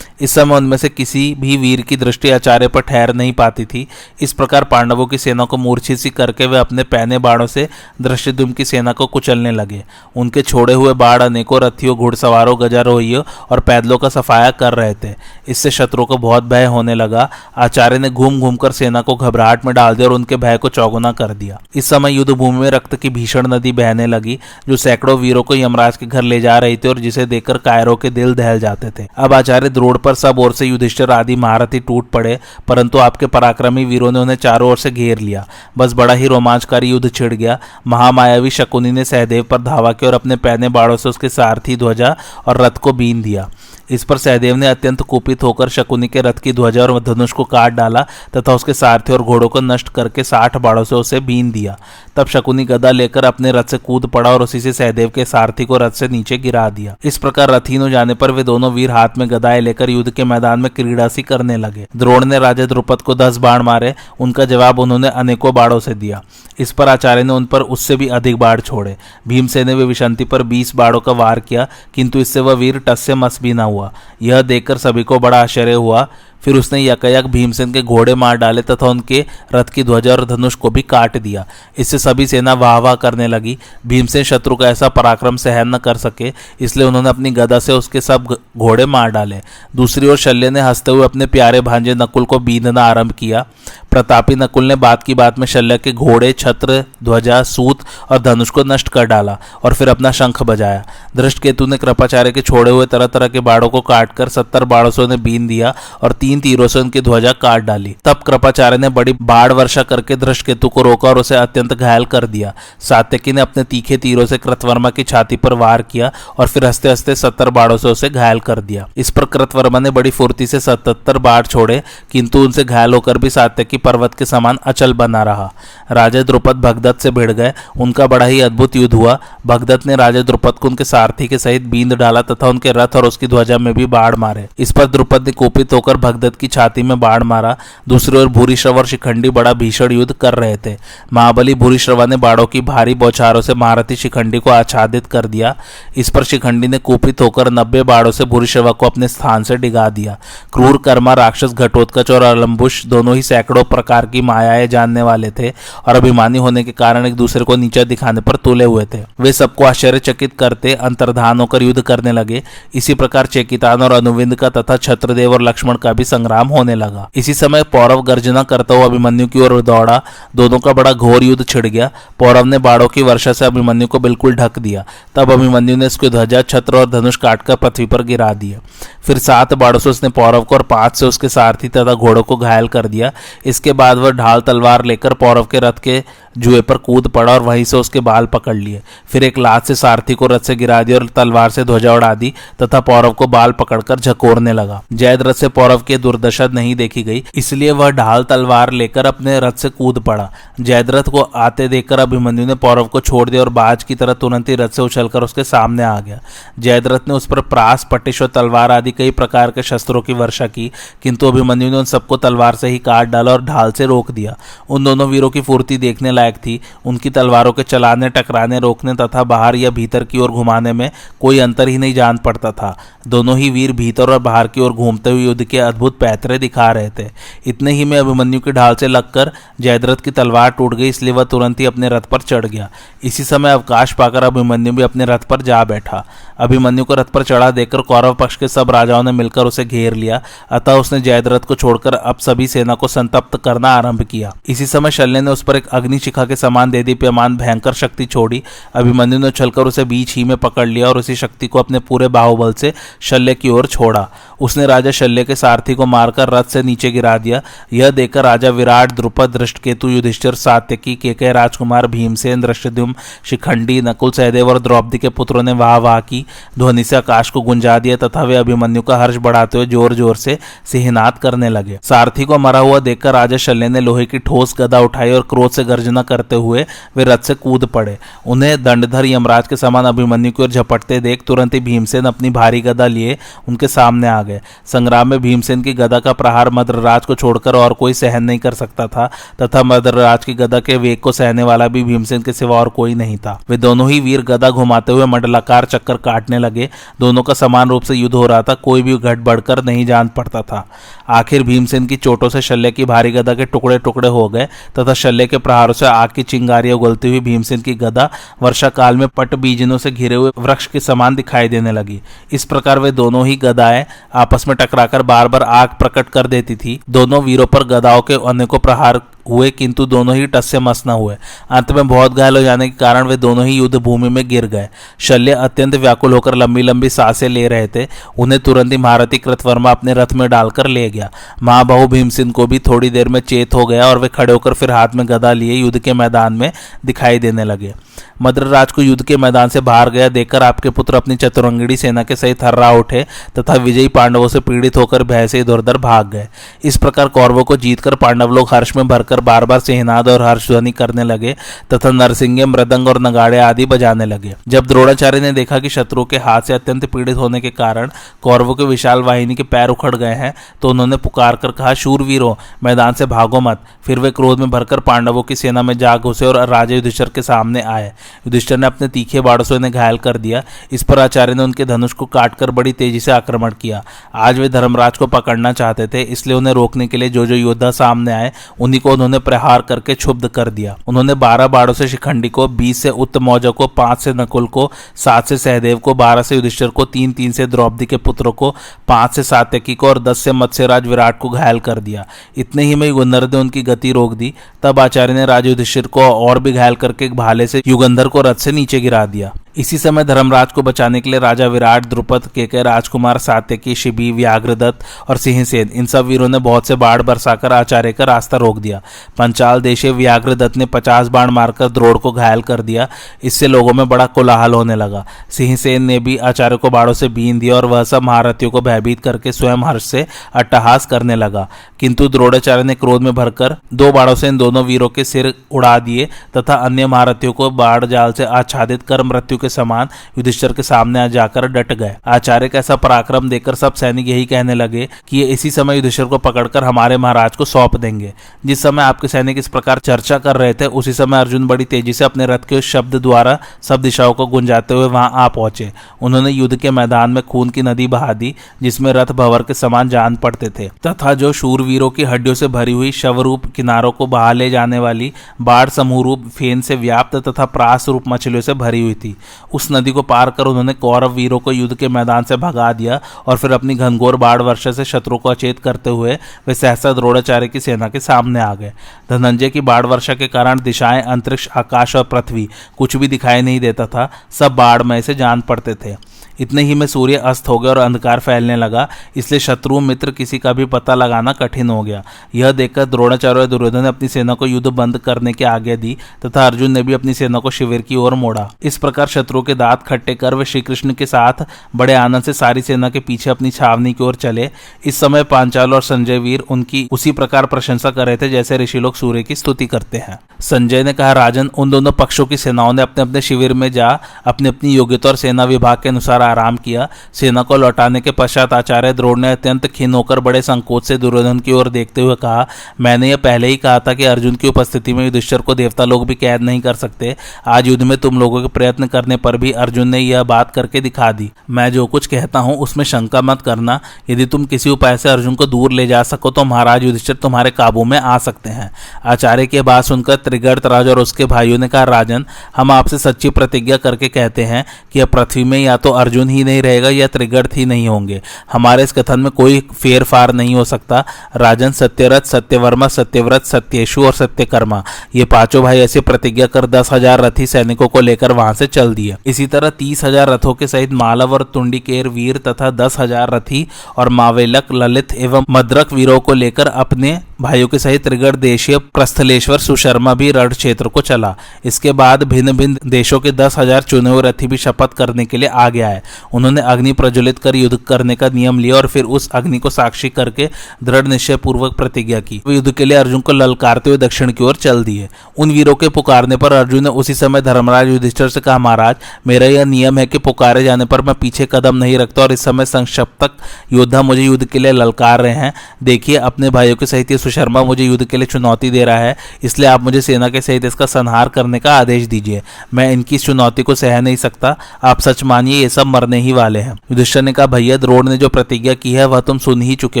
[0.20, 3.86] इस समय उनमें से किसी भी वीर की दृष्टि आचार्य पर ठहर नहीं पाती थी।
[4.20, 7.68] इस प्रकार पांडवों की सेना को मूर्छित सी करके वे अपने पहने बाणों से
[8.02, 9.84] दृष्टिदुम की सेना को कुचलने लगे।
[10.16, 15.14] उनके छोड़े हुए बाढ़ अनेकों रथियों, घुड़सवारों, गजारोहियों और पैदलों का सफाया कर रहे थे।
[15.48, 19.64] इससे शत्रुओं को बहुत भय होने लगा। आचार्य ने घूम घूम कर सेना को घबराहट
[19.64, 22.70] में डाल दिया और उनके भय को चौगुना कर दिया। इस समय युद्ध भूमि में
[22.70, 26.58] रक्त की भीषण नदी बहने लगी, जो सैकड़ों वीरों को यमराज के घर ले जा
[26.58, 30.14] रही थी और जिसे देखकर कायरों के दिल दहल जाते थे। अब आचार्य द्रोड़ पर
[30.14, 34.70] सब ओर से युधिष्ठिर आदि महारथी टूट पड़े, परंतु आपके पराक्रमी वीरों ने उन्हें चारों
[34.70, 35.46] ओर से घेर लिया।
[35.78, 40.14] बस बड़ा ही रोमांचकारी युद्ध छिड़ गया। महामायावी शकुनी ने सहदेव पर धावा किया और
[40.14, 43.48] अपने पहने बाड़ों से उसके सारथी ध्वजा और रथ को बीन दिया।
[43.90, 47.44] इस पर सहदेव ने अत्यंत कुपित होकर शकुनी के रथ की ध्वजा और धनुष को
[47.44, 51.50] काट डाला तथा उसके सारथी और घोड़ों को नष्ट करके साठ बाड़ों से उसे बीन
[51.50, 51.76] दिया।
[52.16, 55.64] तब शकुनी गदा लेकर अपने रथ से कूद पड़ा और उसी से सहदेव के सारथी
[55.64, 58.90] को रथ से नीचे गिरा दिया। इस प्रकार रथीन हो जाने पर वे दोनों वीर
[58.90, 62.66] हाथ में गदाएँ लेकर युद्ध के मैदान में क्रीड़ा सी करने लगे। द्रोण ने राजा
[62.66, 66.22] द्रुपद को दस बाण मारे, उनका जवाब उन्होंने अनेकों बाड़ों से दिया।
[66.58, 68.96] इस पर आचार्य ने उन पर उससे भी अधिक बाढ़ छोड़े।
[69.28, 73.00] भीमसेन ने वे विशंति पर बीस बाड़ों का वार किया, किंतु इससे वह वीर टस
[73.00, 73.75] से मस भी न हुआ।
[74.22, 76.06] यह देखकर सभी को बड़ा आश्चर्य हुआ।
[76.42, 80.54] फिर उसने यकायक भीमसेन के घोड़े मार डाले तथा उनके रथ की ध्वजा और धनुष
[80.54, 81.44] को भी काट दिया।
[81.78, 85.96] इससे सभी सेना वाह वाह करने लगी। भीमसेन शत्रु का ऐसा पराक्रम सहन न कर
[85.96, 89.40] सके, इसलिए उन्होंने अपनी गदा से उसके सब घोड़े मार डाले।
[89.76, 93.46] दूसरी ओर शल्य ने हँसते हुए अपने प्यारे भांजे नकुल को बीधना आरंभ किया।
[93.90, 97.78] प्रतापी नकुल ने बात की बात में शल्य के घोड़े, छत्र, ध्वजा, सूत
[98.10, 100.84] और धनुष को नष्ट कर डाला और फिर अपना शंख बजाया।
[101.16, 104.90] दृष्ट केतु ने कृपाचार्य के छोड़े हुए तरह तरह के बाड़ों को काटकर सत्तर बाड़ों
[104.90, 108.88] से उन्हें बीन दिया और तीन तीरों से उनकी ध्वजा काट डाली। तब कृपाचार्य ने
[108.88, 113.32] बड़ी बाढ़ वर्षा करके दृष्ट केतु को रोका और उसे अत्यंत घायल कर दिया। सात्यकी
[113.32, 117.14] ने अपने तीखे तीरों से कृतवर्मा की छाती पर वार किया और फिर हँसते हँसते
[117.14, 121.18] सत्तर बाड़ों से उसे घायल कर दिया। इस पर कृतवर्मा ने बड़ी फुर्ती से सतहत्तर
[121.18, 125.52] बाढ़ छोड़े, किंतु उनसे घायल होकर भी सात्यकी पर्वत के समान अचल बना रहा।
[125.90, 130.22] राजा द्रुपद भगदत्त से भिड़ गए। उनका बड़ा ही अद्भुत युद्ध हुआ। भगदत्त ने राजा
[130.22, 133.72] द्रुपद को उनके सारथी के सहित बींद डाला तथा उनके रथ और उसकी ध्वजा में
[133.74, 137.56] भी बाढ़ मारे। इस पर द्रुपद ने कुपित होकर भगदत्त की छाती में बाढ़ मारा।
[137.88, 140.76] दूसरी ओर भूरीश्रव और शिखंडी बड़ा भीषण युद्ध कर रहे थे।
[141.12, 145.54] महाबली भूरीश्रवा ने बाड़ों की भारी बौछारों से महारथी शिखंडी को आच्छादित कर दिया।
[145.96, 149.88] इस पर शिखंडी ने कुपित होकर नब्बे बाड़ों से भूरीश्रवा को अपने स्थान से डिगा
[149.90, 150.18] दिया।
[150.52, 155.50] क्रूर कर्मा, राक्षस, घटोत्कच और अलम्बुश दोनों ही सैकड़ों प्रकार की मायाएँ जानने वाले थे
[155.86, 159.32] और अभिमानी होने के कारण एक दूसरे को नीचा दिखाने पर तुले हुए थे। वे
[159.32, 162.42] सबको आश्चर्यचकित करते, अंतर्धान होकर युद्ध करने लगे।
[162.74, 167.08] इसी प्रकार चेकितान और अनुविंद का तथा छत्रदेव और लक्ष्मण का भी संग्राम होने लगा।
[167.14, 170.00] इसी समय पौरव गर्जना करता हुआ अभिमन्यु की ओर दौड़ा।
[170.36, 173.98] दोनों का बड़ा घोर युद्ध छिड़ गया। पौरव ने बाड़ों की वर्षा से अभिमन्यु को
[173.98, 178.32] बिल्कुल ढक दिया। तब अभिमन्यु ने उसकी ध्वजा, छत्र और धनुष काटकर पृथ्वी पर गिरा
[178.34, 178.60] दिया।
[179.06, 182.36] फिर सात बाड़ों से उसने पौरव को और पाँच से उसके सारथी तथा घोड़ों को
[182.36, 183.12] घायल कर दिया।
[183.46, 186.02] इसके बाद वह ढाल तलवार लेकर पौरव के रथ के
[186.38, 189.74] जुए पर कूद पड़ा और वहीं से उसके बाल पकड़ लिए। फिर एक लात से
[189.74, 193.26] सारथी को रथ से गिरा दिया और तलवार से ध्वजा उड़ा दी तथा पौरव को
[193.26, 198.24] बाल पकड़कर झकोरने लगा। जयद्रथ से पौरव की दुर्दशा नहीं देखी गई, इसलिए वह ढाल
[198.24, 203.00] तलवार लेकर अपने रथ से कूद पड़ा। जयद्रथ को आते देखकर अभिमन्यु ने पौरव को
[203.00, 206.20] छोड़ दिया और बाज की तरह तुरंत ही रथ से उछलकर उसके सामने आ गया।
[206.58, 210.46] जयद्रथ ने उस पर प्रास, पटिश और तलवार आदि कई प्रकार के शस्त्रों की वर्षा
[210.48, 210.70] की,
[211.02, 214.36] किंतु अभिमन्यु ने उन सबको तलवार से ही काट डाला और ढाल से रोक दिया।
[214.70, 219.24] उन दोनों वीरों की फुर्ती देखने लायक थी। उनकी तलवारों के चलाने, टकराने, रोकने तथा
[219.24, 222.76] बाहर या भीतर की ओर घुमाने में कोई अंतर ही नहीं जान पड़ता था।
[223.08, 226.70] दोनों ही वीर भीतर और बाहर की ओर घूमते हुए युद्ध के अद्भुत पैतरे दिखा
[226.72, 227.08] रहे थे।
[227.46, 231.24] इतने ही में अभिमन्यु की ढाल से लगकर जयद्रथ की तलवार टूट गई, इसलिए वह
[231.24, 232.68] तुरंत ही अपने रथ पर चढ़ गया।
[233.04, 236.04] इसी समय अवकाश पाकर अभिमन्यु भी अपने रथ पर जा बैठा।
[236.38, 239.94] अभिमन्यु को रथ पर चढ़ा देकर कौरव पक्ष के सब राजाओं ने मिलकर उसे घेर
[239.94, 244.66] लिया। अतः उसने जयद्रथ को छोड़कर अब सभी सेना को संतप्त करना आरंभ किया। इसी
[244.66, 248.42] समय शल्य ने उस पर एक अग्निशिखा के समान दे दी। देदीप्यमान भयंकर शक्ति छोड़ी।
[248.74, 252.08] अभिमन्यु ने उछलकर उसे बीच ही में पकड़ लिया और उसी शक्ति को अपने पूरे
[252.08, 256.62] बाहुबल से शल्य की ओर छोड़ा। उसने राजा शल्य के सारथी को मारकर रथ से
[256.62, 257.40] नीचे गिरा दिया।
[257.72, 262.94] यह देखकर राजा विराट, द्रुपद दृष्टकेतु युधिष्ठिर, सात्यकी, के राजकुमार, भीमसेन दृष्टद्युम
[263.24, 266.24] शिखंडी, नकुल सहदेव और द्रौपदी के पुत्रों ने वाह वाह की।
[266.58, 270.16] ध्वनि से आकाश को गुंजा दिया तथा वे अभिमन्यु का हर्ष बढ़ाते हुए ज़ोर ज़ोर
[270.16, 274.54] से सिहनात करने लगे। सारथी को मरा हुआ देखकर राजा शल्य ने लोहे की ठोस
[274.58, 276.64] गदा उठाई और क्रोध से गर्जना करते हुए
[276.96, 277.96] वे रथ से कूद पड़े।
[278.26, 282.60] उन्हें दंडधर यमराज के समान अभिमन्यु की ओर झपटते देख तुरंत ही भीमसेन अपनी भारी
[282.60, 283.16] गदा लिए
[283.48, 287.72] उनके सामने आ गए संग्राम में भीमसेन की गदा का प्रहार मद्रराज को छोड़कर और
[287.72, 289.10] कोई सहन नहीं कर सकता था,
[289.42, 292.94] तथा मद्रराज की गदा के वेग को सहने वाला भी भीमसेन के सिवा और कोई
[292.94, 296.68] नहीं था। वे दोनों ही वीर गदा घुमाते हुए मंडलाकार चक्कर काटने लगे।
[297.00, 300.08] दोनों का समान रूप से युद्ध हो रहा था, कोई भी घट बढ़कर नहीं जान
[300.08, 300.66] पड़ता था।
[301.08, 304.46] आखिर भीमसेन की चोटों से शल्य की भारी गदा के टुकड़े टुकड़े हो गए,
[304.78, 308.08] तथा शल्य के प्रहारों से आग की चिंगारियाँ उगलती हुई भीमसेन की गदा
[308.42, 312.00] वर्षा काल में पट बीजनों से घिरे हुए वृक्ष के समान दिखाई देने लगी।
[312.32, 313.84] इस प्रकार वे दोनों ही गदाएँ
[314.16, 318.14] आपस में टकराकर बार बार आग प्रकट कर देती थी। दोनों वीरों पर गदाओं के
[318.28, 321.16] अनेकों प्रहार हुए, किंतु दोनों ही टस से मस न हुए।
[321.50, 324.46] अंत में बहुत घायल हो जाने के कारण वे दोनों ही युद्ध भूमि में गिर
[324.46, 327.86] गए। शल्य अत्यंत व्याकुल होकर लंबी लंबी साँसें ले रहे थे।
[328.18, 331.10] उन्हें तुरंत ही महारथी कृतवर्मा अपने रथ में डालकर ले गया।
[331.42, 334.70] महाबाहु भीमसिंह को भी थोड़ी देर में चेत हो गया और वे खड़े होकर फिर
[334.70, 336.52] हाथ में गदा लिए युद्ध के मैदान में
[336.86, 337.74] दिखाई देने लगे।
[338.22, 342.16] मद्रराज को युद्ध के मैदान से बाहर गया देखकर आपके पुत्र अपनी चतुरंगड़ी सेना के
[342.16, 343.04] सहित हर्रा उठे
[343.38, 346.26] तथा विजयी पांडवों से पीड़ित होकर भय से इधर उधर भाग गए।
[346.64, 350.70] इस प्रकार कौरवों को जीतकर पांडव लोग हर्ष में भरकर बार बार सेहनाद और हर्षध्वनि
[350.72, 351.34] करने लगे,
[351.74, 356.16] तथा नरसिंह मृदंग और नगाड़े आदि बजाने लगे। जब द्रोणाचार्य ने देखा कि शत्रु के
[356.18, 357.90] हाथ से अत्यंत पीड़ित होने के कारण
[358.22, 362.34] कौरवों के विशाल वाहिनी के पैर उखड़ गए हैं तो उन्होंने पुकार कर कहा, शूरवीरों,
[362.64, 366.26] मैदान से भागो मत। फिर वे क्रोध में भरकर पांडवों की सेना में जा घुसे
[366.26, 370.16] और राजा युधिष्ठर के सामने आए। युधिष्ठर ने अपने तीखे बाड़ों से उन्हें घायल कर
[370.18, 373.82] दिया। इस पर आचार्य ने उनके धनुष को काटकर बड़ी तेज़ी से आक्रमण किया।
[374.14, 377.70] आज वे धर्मराज को पकड़ना चाहते थे, इसलिए उन्हें रोकने के लिए जो जो योद्धा
[377.70, 382.28] सामने आए, उन्हीं को उन्होंने प्रहार करके क्षुब्ध कर दिया। उन्होंने बारह बाड़ों से शिखंडी
[382.28, 386.34] को, बीस से उत्तमौजा को, पाँच से नकुल को, सात से सहदेव को, बारह से
[386.34, 388.54] युधिष्ठर को, तीन तीन से द्रौपदी के पुत्रों को,
[388.88, 392.74] पाँच से सात्यकी को और दस से मत्स्यराज विराट को घायल कर दिया। इतने ही
[392.74, 396.52] में युगंधर ने उनकी गति रोक दी। तब आचार्य ने राज युधिष्ठिर को और भी
[396.52, 400.62] घायल करके भाले से युगंधर को रथ से नीचे गिरा दिया। इसी समय धर्मराज को
[400.62, 405.86] बचाने के लिए राजा विराट, द्रुपद के के राजकुमार, सात्यकी, शिबी, व्याघ्रदत्त और सिंहसेन, इन
[405.86, 408.82] सब वीरों ने बहुत से बाढ़ बरसाकर आचार्य का रास्ता रोक दिया।
[409.18, 412.88] पंचाल देशे व्याघ्रदत्त ने पचास बाण मारकर द्रोड़ को घायल कर दिया।
[413.22, 417.38] इससे लोगों में बड़ा कोलाहल होने लगा। सिंहसेन ने भी आचार्य को बाढ़ों से बीन
[417.38, 421.48] दिया और वह सब महारथियों को भयभीत करके स्वयं हर्ष से अट्टहास करने लगा।
[421.80, 425.78] किंतु द्रोणाचार्य ने क्रोध में भरकर दो बाढ़ों से इन दोनों वीरों के सिर उड़ा
[425.78, 430.62] दिए तथा अन्य महारथियों को बाढ़ जाल से आच्छादित कर मृत्यु के समान युधिष्ठर के
[430.64, 434.88] सामने आ जाकर डट गए। आचार्य का ऐसा पराक्रम देखकर सब सैनिक यही कहने लगे
[435.08, 438.12] कि ये इसी समय युधिष्ठर को पकड़कर हमारे महाराज को सौंप देंगे।
[438.46, 441.92] जिस समय आपके सैनिक इस प्रकार चर्चा कर रहे थे, उसी समय अर्जुन बड़ी तेज़ी
[441.92, 445.70] से अपने रथ के शब्द द्वारा सब दिशाओं को गुंजाते हुए वहाँ आ पहुँचे।
[446.02, 449.88] उन्होंने युद्ध के मैदान में खून की नदी बहा दी, जिसमें रथ भवर के समान
[449.88, 454.32] जान पड़ते थे, तथा जो शूरवीरों की हड्डियों से भरी हुई शवरूप किनारों को बहा
[454.32, 458.80] ले जाने वाली बाढ़ समूह रूप फेन से व्याप्त तथा प्रास रूप मछलियों से भरी
[458.80, 459.14] हुई थी।
[459.52, 463.00] उस नदी को पार कर उन्होंने कौरव वीरों को युद्ध के मैदान से भगा दिया
[463.26, 467.48] और फिर अपनी घनघोर बाढ़ वर्षा से शत्रु को अचेत करते हुए वे सहसा द्रोणाचार्य
[467.48, 468.72] की सेना के सामने आ गए।
[469.10, 473.60] धनंजय की बाढ़ वर्षा के कारण दिशाएँ, अंतरिक्ष, आकाश और पृथ्वी कुछ भी दिखाई नहीं
[473.60, 475.94] देता था, सब बाढ़ में से जान पड़ते थे।
[476.40, 480.38] इतने ही में सूर्य अस्त हो गया और अंधकार फैलने लगा। इसलिए शत्रु, मित्र किसी
[480.38, 482.02] का भी पता लगाना कठिन हो गया।
[482.34, 485.96] यह देखकर द्रोणाचार्य दुर्योधन ने अपनी सेना को युद्ध बंद करने की आज्ञा दी
[486.26, 489.54] तथा अर्जुन ने भी अपनी सेना को शिविर की ओर मोड़ा। इस प्रकार शत्रु के
[489.54, 491.44] दांत खट्टे कर वे श्री कृष्ण के साथ
[491.76, 494.50] बड़े आनंद से सारी सेना के पीछे अपनी छावनी की ओर चले।
[494.84, 498.78] इस समय पांचाल और संजय वीर उनकी उसी प्रकार प्रशंसा कर रहे थे जैसे ऋषि
[498.78, 502.72] लोग सूर्य की स्तुति करते हैं। संजय ने कहा, राजन, उन दोनों पक्षों की सेनाओं
[502.72, 503.88] ने अपने अपने शिविर में जा
[504.26, 508.52] अपनी अपनी योग्यता और सेना विभाग के अनुसार आराम किया। सेना को लौटाने के पश्चात
[508.52, 512.46] आचार्य द्रोण ने अत्यंत खिन होकर बड़े संकोच से दुर्योधन की ओर देखते हुए कहा,
[512.80, 516.06] मैंने यह पहले ही कहा था कि अर्जुन की उपस्थिति में युधिष्ठर को देवता लोग
[516.06, 517.14] भी कैद नहीं कर सकते।
[517.46, 520.80] आज युद्ध में तुम लोगों के प्रयत्न करने पर भी अर्जुन ने यह बात करके
[520.80, 523.78] दिखा दी। मैं जो कुछ कहता हूँ, उसमें शंका मत करना।
[524.10, 527.50] यदि तुम किसी उपाय से अर्जुन को दूर ले जा सको तो महाराज युधिष्ठिर तुम्हारे
[527.52, 528.70] काबू में आ सकते हैं।
[529.06, 532.24] आचार्य की बात सुनकर त्रिगर्त राज और उसके भाइयों ने कहा, राजन,
[532.56, 536.62] हम आपसे सच्ची प्रतिज्ञा करके कहते हैं कि पृथ्वी में या तो अर्जुन ही नहीं
[536.62, 538.20] रहेगा या त्रिगर्थ ही नहीं होंगे।
[538.52, 541.04] हमारे इस कथन में कोई फेर फार नहीं हो सकता।
[541.36, 544.82] राजन सत्यरथ, सत्यवर्मा, सत्यव्रत, सत्येशु और सत्यकर्मा।
[545.14, 548.94] ये पाँचों भाई ऐसी प्रतिज्ञा कर दस हज़ार रथी सैनिकों को लेकर वहाँ से चल
[548.94, 553.30] दिए। इसी तरह तीस हज़ार रथों के सहित मालव और तुंडिकेर वीर तथा दस हज़ार
[553.30, 553.66] रथी
[553.98, 559.58] और मावेलक, ललित एवं मद्रक वीरों को लेकर अपने भाइयों के सहित त्रिगढ़ देशीय प्रस्थलेश्वर
[559.58, 564.10] सुशर्मा भी रण क्षेत्र को चला। इसके बाद भिन्न भिन्न देशों के दस हज़ार चुने
[564.10, 566.02] हुए रथी भी शपथ करने के लिए आ गया है
[566.34, 570.08] उन्होंने अग्नि प्रज्वलित कर युद्ध करने का नियम लिया और फिर उस अग्नि को साक्षी
[570.08, 570.48] करके
[570.84, 574.56] दृढ़ निश्चय पूर्वक प्रतिज्ञा की। युद्ध के लिए अर्जुन को ललकारते हुए दक्षिण की ओर
[574.56, 578.58] चल दिए। उन वीरों के पुकारने पर अर्जुन ने उसी समय धर्मराज युधिष्ठर से कहा,
[578.58, 582.32] महाराज, मेरा यह नियम है कि पुकारे जाने पर मैं पीछे कदम नहीं रखता और
[582.32, 583.30] इस समय संक्षप्तक
[583.72, 587.84] योद्धा मुझे युद्ध के लिए ललकार रहे हैं। देखिए, अपने भाइयों के सहित सुशर्मा मुझे
[587.84, 591.28] युद्ध के लिए चुनौती दे रहा है, इसलिए आप मुझे सेना के सहित इसका संहार
[591.28, 592.42] करने का आदेश दीजिए।
[592.74, 596.60] मैं इनकी चुनौती को सह नहीं सकता। आप सच मानिए, ये सब मरने ही वाले
[596.60, 599.74] हैं। युधिष्ठर ने कहा, भैया, द्रोण ने जो प्रतिज्ञा की है, वह तुम सुन ही
[599.74, 600.00] चुके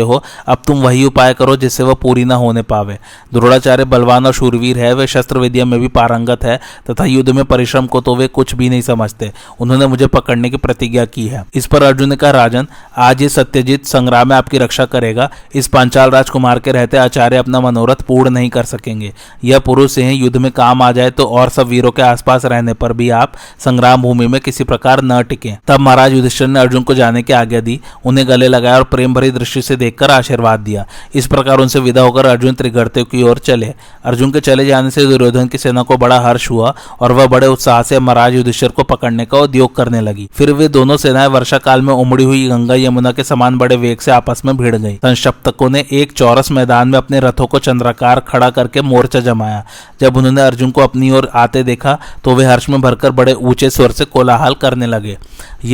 [0.00, 2.98] हो। अब तुम वही उपाय करो जिससे वह पूरी न होने पावे।
[3.34, 7.44] द्रोणाचार्य बलवान और शूरवीर है, वे शस्त्र विद्या में भी पारंगत है, तथा युद्ध में
[7.44, 11.44] परिश्रम को तो वे कुछ भी नहीं समझते। उन्होंने मुझे पकड़ने की प्रतिज्ञा की है।
[11.54, 15.66] इस पर अर्जुन ने कहा, राजन, आज ये सत्यजीत संग्राम में आपकी रक्षा करेगा। इस
[15.66, 19.12] पांचाल राजकुमार के रहते आचार्य अपना मनोरथ पूर्ण नहीं कर सकेंगे।
[19.44, 22.74] यह पुरुष सिंह युद्ध में काम आ जाए तो और सब वीरों के आसपास रहने
[22.74, 26.82] पर भी आप संग्राम भूमि में किसी प्रकार न टिके। तब महाराज युधिष्ठिर ने अर्जुन
[26.82, 30.60] को जाने की आज्ञा दी, उन्हें गले लगाया और प्रेम भरी दृष्टि से देखकर आशीर्वाद
[30.60, 33.72] दिया। इस प्रकार उनसे विदा होकर अर्जुन त्रिगर्ते की ओर चले।
[34.04, 37.46] अर्जुन के चले जाने से दुर्योधन की सेना को बड़ा हर्ष हुआ और वह बड़े
[37.46, 41.58] उत्साह से महाराज युधिष्ठिर को पकड़ने का उद्योग करने लगी। फिर वे दोनों सेनाएँ वर्षा
[41.58, 44.94] काल में उमड़ी हुई गंगा यमुना के समान बड़े वेग से आपस में भिड़ गई।
[44.94, 49.64] संक्षप्तकों ने एक चौरस मैदान में अपने रथों को चंद्राकार खड़ा करके मोर्चा जमाया।
[50.00, 53.70] जब उन्होंने अर्जुन को अपनी ओर आते देखा तो वे हर्ष में भरकर बड़े ऊँचे
[53.70, 55.16] स्वर से कोलाहल करने लगे।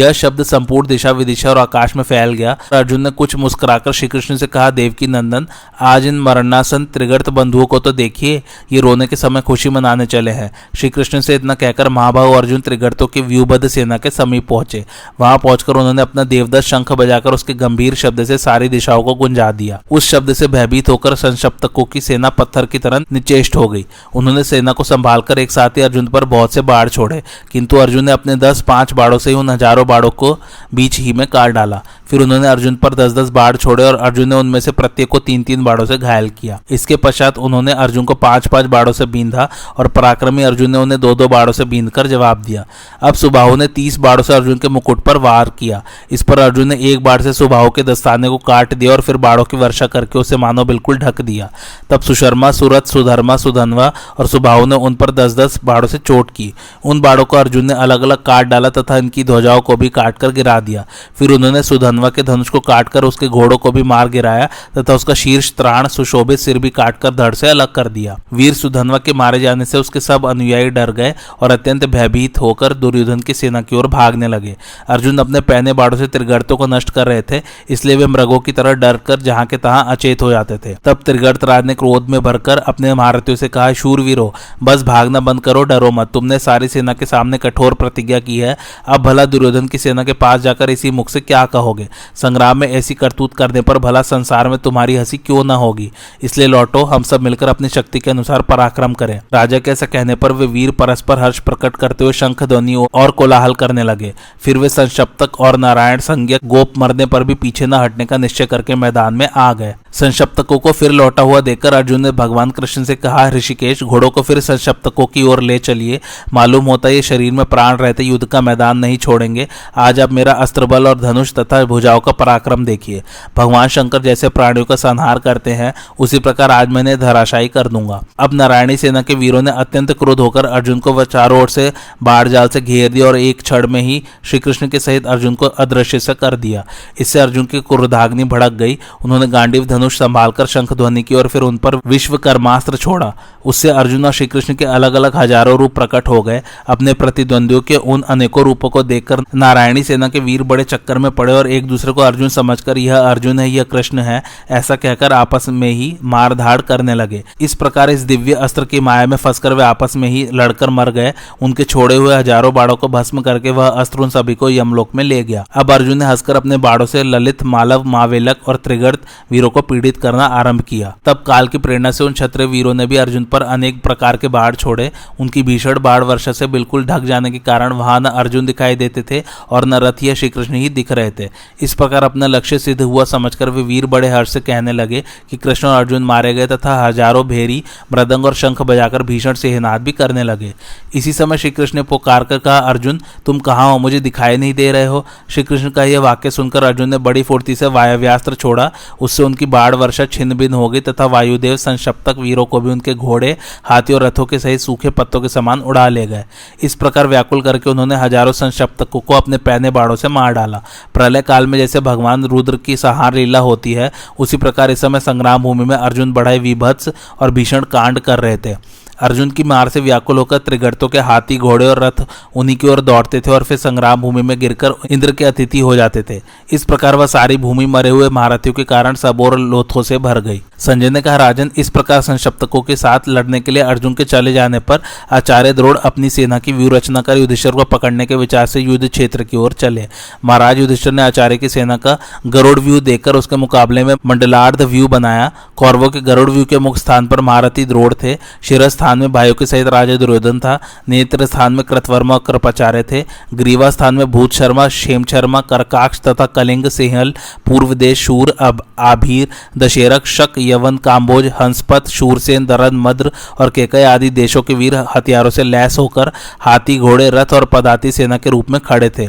[0.02, 4.08] यह शब्द संपूर्ण दिशा विदिशा और आकाश में फैल गया। अर्जुन ने कुछ मुस्कुराकर श्री
[4.08, 5.46] कृष्ण से कहा, देवकी नंदन,
[5.80, 10.30] आज इन मरणासन त्रिगर्त बंधुओं को तो देखिए, ये रोने के समय खुशी मनाने चले
[10.30, 14.84] हैं। श्री कृष्ण से इतना कहकर महाभाव अर्जुन त्रिगर्तों की व्यूबद्ध सेना के समीप पहुँचे।
[15.20, 19.50] वहाँ पहुंचकर उन्होंने अपना देवदत्त शंख बजाकर उसके गंभीर शब्द से सारी दिशाओं को गुंजा
[19.52, 23.84] दिया। उस शब्द से भयभीत होकर संशप्तकों की सेना पत्थर की तरह निचेष्ट हो गई।
[24.14, 28.04] उन्होंने सेना को संभालकर एक साथ ही अर्जुन पर बहुत से बाढ़ छोड़े। किंतु अर्जुन
[28.04, 30.38] ने अपने दस पाँच बाड़ों से उन हज़ारों बाड़ों को
[30.74, 34.28] बीच ही में काट डाला। फिर उन्होंने अर्जुन पर दस दस बाढ़ छोड़े और अर्जुन
[34.28, 38.04] ने उनमें से प्रत्येक को तीन तीन बाड़ों से घायल किया। इसके पश्चात उन्होंने अर्जुन
[38.04, 41.64] को पाँच पाँच बाढ़ों से बींधा और पराक्रमी अर्जुन ने उन्हें दो दो बाढ़ों से
[41.64, 42.64] बींध कर जवाब दिया।
[43.02, 46.68] अब सुबाहु ने तीस बाड़ों से अर्जुन के मुकुट पर वार किया। इस पर अर्जुन
[46.68, 49.86] ने एक बाढ़ से सुबाहु के दस्ताने को काट दिया और फिर बाढ़ों की वर्षा
[49.86, 51.50] करके उसे मानो बिल्कुल ढक दिया।
[51.90, 56.30] तब सुशर्मा, सुरत, सुधर्मा, सुधनवा और सुबाहु ने उन पर दस दस बाढ़ों से चोट
[56.30, 56.52] की।
[56.84, 60.32] उन बाड़ों को अर्जुन ने अलग अलग काट डाला तथा इनकी ध्वजाओं को भी काटकर
[60.32, 60.86] गिरा दिया।
[61.18, 65.14] फिर उन्होंने सुधनवा के धनुष को काटकर उसके घोड़ों को भी मार गिराया, तथा उसका
[65.14, 69.40] शीर्ष त्राण सुशोभित सिर भी काटकर धड़ से अलग कर दिया। वीर सुधनवा के मारे
[69.40, 73.76] जाने से उसके सब अनुयायी डर गए और अत्यंत भयभीत होकर दुर्योधन की सेना की
[73.76, 74.56] ओर भागने लगे।
[74.88, 78.52] अर्जुन अपने पहने बाड़ों से त्रिगर्तों को नष्ट कर रहे थे, इसलिए वे मृगों की
[78.52, 82.08] तरह डर कर जहाँ के तहां अचेत हो जाते थे। तब त्रिगर्त राज ने क्रोध
[82.08, 86.68] में भरकर अपने महारथियों से कहा, शूरवीरो, बस भागना बंद करो, डरो मत। तुमने सारी
[86.68, 90.70] सेना के सामने कठोर प्रतिज्ञा की है। अब भला दुर्योधन की सेना के पास जाकर
[90.70, 91.88] इसी मुख से क्या कहोगे?
[92.14, 95.90] संग्राम में ऐसी करतूत करने पर भला संसार में तुम्हारी हँसी क्यों न होगी?
[96.22, 100.14] इसलिए लौटो, हम सब मिलकर अपनी शक्ति के अनुसार पराक्रम करें। राजा के ऐसा कहने
[100.14, 104.58] पर वे वीर परस्पर हर्ष प्रकट करते हुए शंख ध्वनि और कोलाहल करने लगे। फिर
[104.58, 108.74] वे संशप्तक और नारायण संज्ञा गोप मरने पर भी पीछे न हटने का निश्चय करके
[108.74, 112.96] मैदान में आ गए। संशप्तकों को फिर लौटा हुआ देखकर अर्जुन ने भगवान कृष्ण से
[112.96, 116.00] कहा, ऋषिकेश, घोड़ों को फिर संशप्तकों की ओर ले चलिए।
[116.34, 120.12] मालूम होता है ये शरीर में प्राण रहते युद्ध का मैदान नहीं छोड़ेंगे। आज आप
[120.12, 123.02] मेरा अस्त्र बल और धनुष तथा भुजाओं का पराक्रम देखिए।
[123.36, 128.02] भगवान शंकर जैसे प्राणियों का संहार करते हैं, उसी प्रकार आज मैंने धराशायी कर दूँगा।
[128.18, 131.72] अब नारायणी सेना के वीरों ने अत्यंत क्रोध होकर अर्जुन को वह चारों ओर से
[132.02, 135.34] बाढ़ जाल से घेर दिया और एक क्षण में ही श्री कृष्ण के सहित अर्जुन
[135.34, 136.64] को अदृश्य से कर दिया।
[136.98, 141.42] इससे अर्जुन की क्रोधाग्नि भड़क गई। उन्होंने गांडीव धनुष संभालकर शंख ध्वनि की और फिर
[141.42, 143.12] उन पर विश्वकर्मास्त्र छोड़ा।
[143.44, 147.76] उससे अर्जुन और श्रीकृष्ण के अलग अलग हज़ारों रूप प्रकट हो गए। अपने प्रतिद्वंदियों के
[147.76, 151.66] उन अनेकों रूपों को देखकर नारायणी सेना के वीर बड़े चक्कर में पड़े और एक
[151.66, 155.96] दूसरे को अर्जुन समझकर, यह अर्जुन है, यह कृष्ण है, ऐसा कहकर आपस में ही
[156.04, 160.08] मारधाड़ करने लगे। इस प्रकार इस दिव्य अस्त्र की माया में फंसकर वे आपस में
[160.08, 164.10] ही लड़कर मर गए। उनके छोड़े हुए हज़ारों बाड़ों को भस्म करके वह अस्त्र उन
[164.10, 167.84] सभी को यमलोक में ले गया। अब अर्जुन ने हंसकर अपने बाड़ों से ललित, मालव
[167.86, 169.00] मावेलक और त्रिगर्त
[169.30, 172.86] वीरों को पीड़ित करना आरंभ किया। तब काल की प्रेरणा से उन क्षत्रिय वीरों ने
[172.86, 177.04] भी अर्जुन पर अनेक प्रकार के बाढ़ छोड़े। उनकी भीषण बाढ़ वर्षा से बिल्कुल ढक
[177.04, 180.68] जाने के कारण वहाँ न अर्जुन दिखाई देते थे और न रथ या श्रीकृष्ण ही
[180.70, 181.28] दिख रहे थे।
[181.60, 185.36] इस प्रकार अपना लक्ष्य सिद्ध हुआ समझकर वे वीर बड़े हर्ष से कहने लगे कि
[185.36, 187.62] कृष्ण और अर्जुन मारे गए तथा हज़ारों भेरी,
[187.92, 190.52] मृदंग और शंख बजाकर भीषण सेहनाद भी करने लगे।
[190.94, 193.78] इसी समय श्री कृष्ण ने पुकार कर कहा, अर्जुन, तुम कहाँ हो?
[193.78, 197.22] मुझे दिखाई नहीं दे रहे हो। श्री कृष्ण का यह वाक्य सुनकर अर्जुन ने बड़ी
[197.22, 198.70] फुर्ती से वायव्यास्त्र छोड़ा।
[199.00, 202.94] उससे उनकी बाढ़ वर्षा छिन्न भिन्न हो गई तथा वायुदेव संशप्तक वीरों को भी उनके
[202.94, 206.24] घोड़े हाथी और रथों के सहित सूखे पत्तों के समान उड़ा ले गए।
[206.62, 210.62] इस प्रकार व्याकुल करके उन्होंने हज़ारों संशप्तकों को अपने पहने बाड़ों से मार डाला।
[210.94, 215.00] प्रलय काल में जैसे भगवान रुद्र की सहार लीला होती है, उसी प्रकार इस समय
[215.00, 216.88] संग्राम भूमि में अर्जुन बढ़ाई विभत्स
[217.20, 218.54] और भीषण कांड कर रहे थे।
[219.00, 222.04] अर्जुन की मार से व्याकुल होकर त्रिगर्तों के हाथी, घोड़े और रथ
[222.36, 225.74] उन्हीं की ओर दौड़ते थे और फिर संग्राम भूमि में गिरकर इंद्र के अतिथि हो
[225.76, 226.20] जाते थे।
[226.52, 230.42] इस प्रकार वह सारी भूमि मरे हुए महारथियों के कारण सबोर लोथों से भर गई।
[230.58, 234.32] संजय ने कहा, राजन, इस प्रकार संशप्तकों के साथ लड़ने के लिए अर्जुन के चले
[234.32, 234.80] जाने पर
[235.12, 238.88] आचार्य द्रोण अपनी सेना की व्यू रचना कर युधिष्ठर को पकड़ने के विचार से युद्ध
[238.88, 239.88] क्षेत्र की ओर चले।
[240.24, 244.88] महाराज युधिष्ठर ने आचार्य की सेना का गरुड़ व्यू देखकर उसके मुकाबले में मंडलार्ध व्यू
[244.88, 249.12] बनाया। कौरवों के गरुड़ व्यू के मुख्य स्थान पर महारथी द्रोड़ थे। शिर स्थान में
[249.12, 253.94] भाइयों के सहित राजा दुर्योधन था। नेत्र स्थान में कृतवर्मा और कृपाचार्य थे। ग्रीवा स्थान
[253.94, 257.14] में भूत शर्मा, क्षेम शर्मा, करकाक्ष तथा कलिंग सिंहल,
[257.46, 259.28] पूर्व देश शूर, अब आभीर
[259.58, 265.30] दशेरक शक, यवन, काम्बोज हंसपत शूरसेन दरन मद्र और केकय आदि देशों के वीर हथियारों
[265.30, 269.08] से लैस होकर हाथी, घोड़े, रथ और पदाती सेना के रूप में खड़े थे।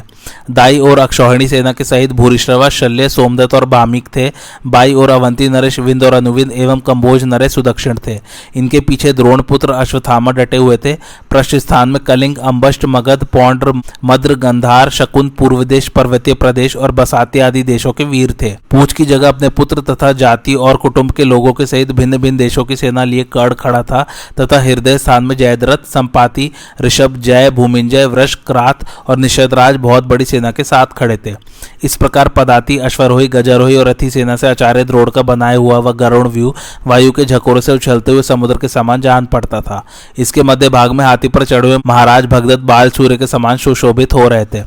[0.51, 4.31] दाई और अक्षौहिणी सेना के सहित भूरिश्रवा, शल्य, सोमदत्त और बामिक थे।
[4.67, 8.19] बाई और अवंती नरेश, विंद और अनुविंद एवं कंबोज नरेश सुदक्षिण थे।
[8.55, 10.93] इनके पीछे द्रोणपुत्र अश्वथामा डटे हुए थे।
[11.33, 13.71] पृष्ठ स्थान में कलिंग अम्बष्ट मगध, पौंड्र,
[14.05, 18.93] मद्र, गंधार शकुन पूर्व देश, पर्वतीय प्रदेश और बसाती आदि देशों के वीर थे। पूछ
[18.93, 22.63] की जगह अपने पुत्र तथा जाति और कुटुंब के लोगों के सहित भिन्न भिन्न देशों
[22.63, 24.05] की सेना लिए कड़ खड़ा था
[24.41, 26.49] तथा हृदय स्थान में जयद्रथ, संपाति,
[26.81, 31.35] ऋषभ, जय, भूमिंजय, वृष, क्रात और निषदराज बहुत बड़ी सेना के साथ खड़े थे।
[31.83, 35.91] इस प्रकार पदाती, अश्वरोही, गजारोही और रथी सेना से आचार्य द्रोड़ का बनाया हुआ वह
[35.95, 36.53] गरुण व्यू
[36.87, 39.83] वायु के झकोरों से उछलते हुए समुद्र के समान जान पड़ता था।
[40.17, 44.13] इसके मध्य भाग में हाथी पर चढ़े हुए महाराज भगदत्त बाल सूर्य के समान सुशोभित
[44.13, 44.61] हो रहे थे।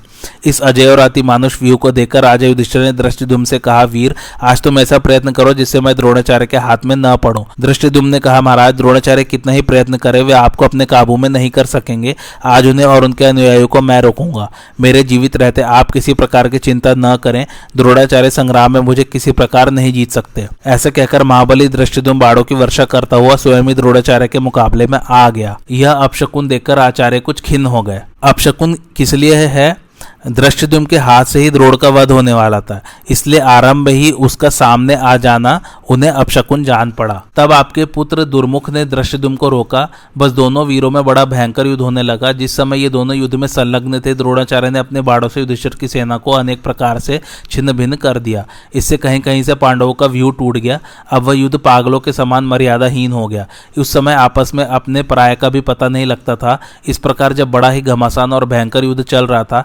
[0.44, 4.14] इस अजय और अति मानुष व्यू को देखकर राजा युधिष्ठिर ने दृष्टिदुम से कहा, वीर,
[4.42, 8.18] आज तुम ऐसा प्रयत्न करो जिससे मैं द्रोणाचार्य के हाथ में न पड़ूं। दृष्टिदुम ने
[8.18, 12.16] कहा, महाराज, द्रोणाचार्य कितना ही प्रयत्न करे, वे आपको अपने काबू में नहीं कर सकेंगे।
[12.44, 14.50] आज उन्हें और उनके अनुयायियों को मैं रोकूँगा।
[14.80, 17.46] मेरे जीवित रहते आप किसी प्रकार की चिंता न करें।
[17.76, 22.54] द्रोणाचार्य संग्राम में मुझे किसी प्रकार नहीं जीत सकते। ऐसे कहकर महाबली दृष्टिदुम बाड़ों की
[22.54, 27.20] वर्षा करता हुआ स्वयं ही द्रोणाचार्य के मुकाबले में आ गया। यह अपशकुन देखकर आचार्य
[27.20, 29.85] कुछ खिन्न हो गए। अपशकुन किस लिए है?
[30.28, 34.48] दृष्टिदुम के हाथ से ही द्रोड़ का वध होने वाला था। इसलिए आरंभ ही उसका
[34.48, 39.88] सामने आ जाना, उन्हें अपशकुन जान पड़ा। तब आपके पुत्र दुर्मुख ने दृष्टिदुम को रोका।
[40.18, 43.48] बस दोनों वीरों में बड़ा भयंकर युद्ध होने लगा। जिस समय ये दोनों युद्ध में
[43.48, 47.20] संलग्न थे, द्रोणाचार्य ने अपने बाड़ों से युधिष्ठिर की सेना को अनेक प्रकार से
[47.50, 50.78] छिन्न भिन्न कर दिया। इससे कहीं कहीं से पांडवों का व्यू टूट गया।
[51.10, 53.46] अब वह युद्ध पागलों के समान मर्यादाहीन हो गया।
[53.78, 57.50] उस समय आपस में अपने पराय का भी पता नहीं लगता था। इस प्रकार जब
[57.50, 59.64] बड़ा ही घमासान और भयंकर युद्ध चल रहा था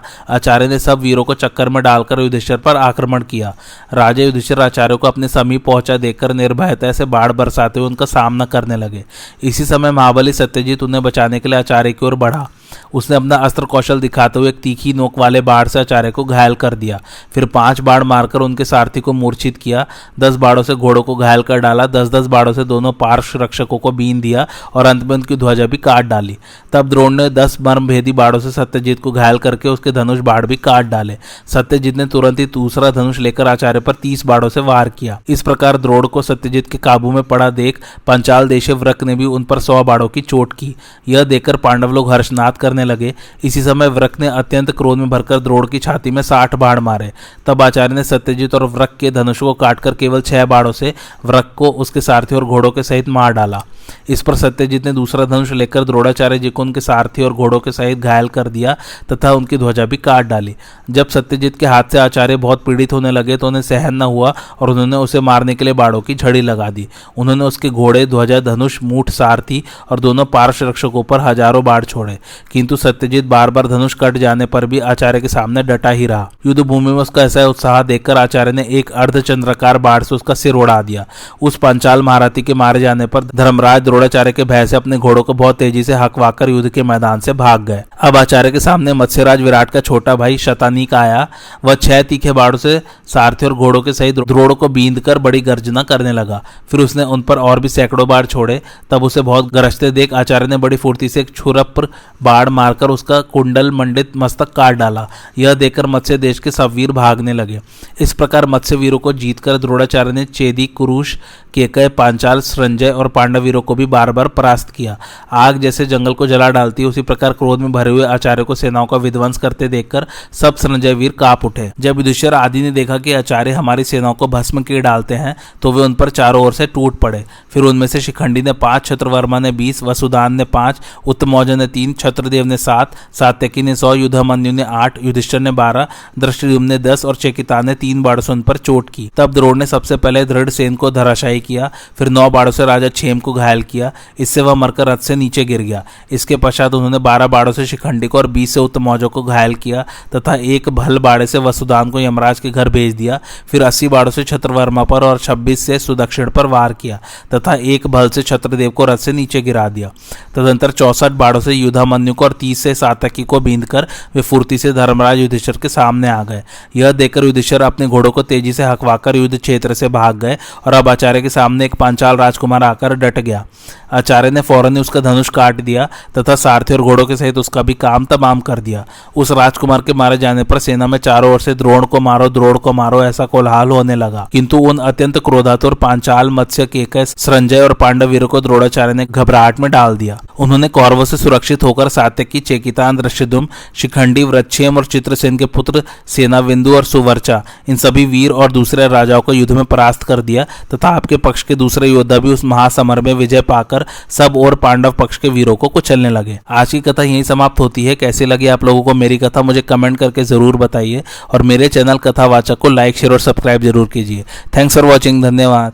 [0.52, 3.54] आचार्य ने सब वीरों को चक्कर में डालकर युधिष्ठिर पर आक्रमण किया।
[3.94, 8.44] राजा युधिष्ठिर आचार्य को अपने समीप पहुँचा देखकर निर्भयता से बाढ़ बरसाते हुए उनका सामना
[8.44, 9.04] करने लगे।
[9.42, 12.48] इसी समय महाबली सत्यजीत उन्हें बचाने के लिए आचार्य की ओर बढ़ा।
[12.94, 16.54] उसने अपना अस्त्र कौशल दिखाते हुए एक तीखी नोक वाले बाढ़ से आचार्य को घायल
[16.54, 17.00] कर दिया।
[17.34, 19.86] फिर पाँच बाढ़ मारकर उनके सारथी को मूर्छित किया।
[20.20, 23.78] दस बाढ़ों से घोड़ों को घायल कर डाला। दस दस बाढ़ों से दोनों पार्श्व रक्षकों
[23.78, 26.36] को बीन दिया और अंत में उनकी ध्वजा भी काट डाली।
[26.72, 30.46] तब द्रोण ने दस मर्म भेदी बाढ़ों से सत्यजीत को घायल करके उसके धनुष बाढ़
[30.46, 31.16] भी काट डाले।
[31.46, 35.42] सत्यजीत ने तुरंत ही दूसरा धनुष लेकर आचार्य पर तीस बाढ़ों से वार किया। इस
[35.42, 39.44] प्रकार द्रोड़ को सत्यजीत के काबू में पड़ा देख पंचाल देशे व्रक ने भी उन
[39.44, 40.74] पर सौ बाढ़ों की चोट की।
[41.08, 45.40] यह देखकर पांडव लोग हर्षनाथ करने लगे। इसी समय व्रक ने अत्यंत क्रोध में भरकर
[45.40, 47.12] द्रोड़ की छाती में साठ बाढ़ मारे।
[47.46, 50.94] तब आचार्य ने सत्यजीत और व्रक के धनुष को काटकर केवल छह बाढ़ों से
[51.24, 53.62] व्रक को उसके सारथी और घोड़ों के सहित मार डाला।
[54.10, 57.72] इस पर सत्यजीत ने दूसरा धनुष लेकर द्रोणाचार्य जी को उनके सारथी और घोड़ों के
[57.72, 58.76] सहित घायल कर दिया
[59.12, 60.54] तथा उनकी ध्वजा भी काट डाली।
[60.90, 64.34] जब सत्यजीत के हाथ से आचार्य बहुत पीड़ित होने लगे तो उन्हें सहन न हुआ
[64.60, 66.86] और उन्होंने उसे मारने के लिए बाड़ों की झड़ी लगा दी।
[67.16, 72.18] उन्होंने उसके घोड़े, ध्वजा, धनुष, मूठ, सारथी और दोनों पार्श्व रक्षकों पर हज़ारों बाढ़ छोड़े।
[72.52, 76.30] किंतु सत्यजीत बार बार धनुष कट जाने पर भी आचार्य के सामने डटा ही रहा।
[76.46, 80.54] युद्ध भूमि में उसका ऐसा उत्साह देखकर आचार्य ने एक अर्धचंद्रकार बाढ़ से उसका सिर
[80.54, 81.04] उड़ा दिया।
[81.42, 85.34] उस पंचाल महाराथी के मारे जाने पर धर्मराज द्रोणाचार्य के भय से अपने घोड़ों को
[85.34, 89.40] बहुत तेज़ी से हकवाकर युद्ध के मैदान से भाग गए। अब आचार्य के सामने मत्स्यराज
[89.40, 91.26] विराट का छोटा भाई शतानीक आया।
[91.64, 95.40] वह छह तीखे बाड़ों से सारथी और घोड़ों के सहित द्रोड़ों को बींद कर बड़ी
[95.40, 99.52] गर्जना करने लगा। फिर उसने उन पर और भी सैकड़ों बाढ़ छोड़े। तब उसे बहुत
[99.52, 101.88] गरजते देख आचार्य ने बड़ी फुर्ती से एक छुरप
[102.22, 105.06] बाढ़ मारकर उसका कुंडल मंडित मस्तक काट डाला।
[105.38, 107.60] यह देखकर मत्स्य देश के सब वीर भागने लगे।
[108.00, 111.16] इस प्रकार मत्स्य वीरों को जीतकर द्रोणाचार्य ने चेदी, कुरुष,
[111.54, 114.96] केकय, पांचाल, संजय और पांडव वीरों को भी बार बार परास्त किया।
[115.32, 118.86] आग जैसे जंगल को जला डालती उसी प्रकार क्रोध में भरे हुए आचार्य को सेनाओं
[118.86, 123.12] का विध्वंस करते देखकर सब संजय वीर काप उठे। जब युधिष्ठिर आदि ने देखा कि
[123.12, 126.66] आचार्य हमारी सेनाओं को भस्म किए डालते हैं तो वे उन पर चारों ओर से
[126.66, 131.56] टूट पड़े। फिर उनमें से शिखंडी ने पाँच, छत्रवर्मा ने बीस, वसुदान ने पाँच उत्तमौजा
[131.56, 135.86] ने तीन, छत्र चंद्रदेव ने सात, सात्यकी ने सौ, युद्धामन्यु ने आठ, युधिष्ठर ने बारह
[136.18, 139.66] दृष्टिद्युम्न ने दस और चेकिता ने तीन बाड़ों से पर चोट की। तब द्रोण ने
[139.66, 143.62] सबसे पहले दृढ़ सेन को धराशायी किया, फिर नौ बाड़ों से राजा छेम को घायल
[143.64, 147.66] किया, इससे वह मरकर रथ से नीचे गिर गया। इसके पश्चात उन्होंने बारह बाड़ों से
[147.66, 151.90] शिखंडी को और बीस से उत्तमौजों को घायल किया तथा एक भल बाड़े से वसुदान
[151.90, 153.18] को यमराज के घर भेज दिया,
[153.48, 157.00] फिर अस्सी बाड़ों से छत्रवर्मा पर और छब्बीस से सुदक्षिण पर वार किया
[157.34, 159.90] तथा एक भल से छत्रदेव को रथ से नीचे गिरा दिया।
[160.34, 164.58] तदंतर चौसठ बाड़ों से युद्धामन्यु को और तीस से सातकी को बींद कर वे फुर्ती
[164.58, 166.42] से धर्मराज युधिष्ठर के सामने आ गए।
[166.76, 170.74] यह देखकर युधिष्ठर अपने घोड़ों को तेज़ी से हकवाकर युद्ध क्षेत्र से भाग गए और
[170.74, 173.44] अब आचार्य के सामने एक पांचाल राजकुमार आकर डट गया।
[173.92, 175.88] आचार्य ने फ़ौरन ही उसका धनुष काट दिया
[176.18, 178.84] तथा सारथी और घोड़ों के सहित उसका भी काम तमाम कर दिया।
[179.16, 182.58] उस राजकुमार के मारे जाने पर सेना में चारों ओर से द्रोण को मारो, द्रोण
[182.58, 187.72] को मारो ऐसा कोलाहल होने लगा। किंतु उन अत्यंत क्रोधातुर पांचाल मत्स्य के संजय और
[187.72, 192.40] पांडव वीरों को द्रोणाचार्य ने घबराहट में डाल दिया। उन्होंने कौरवों से सुरक्षित होकर सात्यकी,
[192.42, 198.30] चेकितान दृश्यदुम शिखंडी वृक्षेम और चित्रसेन के पुत्र सेना बिंदु और सुवर्चा, इन सभी वीर
[198.32, 202.18] और दूसरे राजाओं को युद्ध में परास्त कर दिया, तथा आपके पक्ष के दूसरे योद्धा
[202.18, 206.38] भी उस महासमर में विजय पाकर सब और पांडव पक्ष के वीरों को कुचलने लगे।
[206.50, 209.62] आज की कथा यही समाप्त होती है। कैसी लगी आप लोगों को मेरी कथा, मुझे
[209.62, 214.24] कमेंट करके ज़रूर बताइए, और मेरे चैनल कथावाचक को लाइक, शेयर और सब्सक्राइब ज़रूर कीजिए।
[214.56, 215.72] थैंक्स फॉर वॉचिंग, धन्यवाद।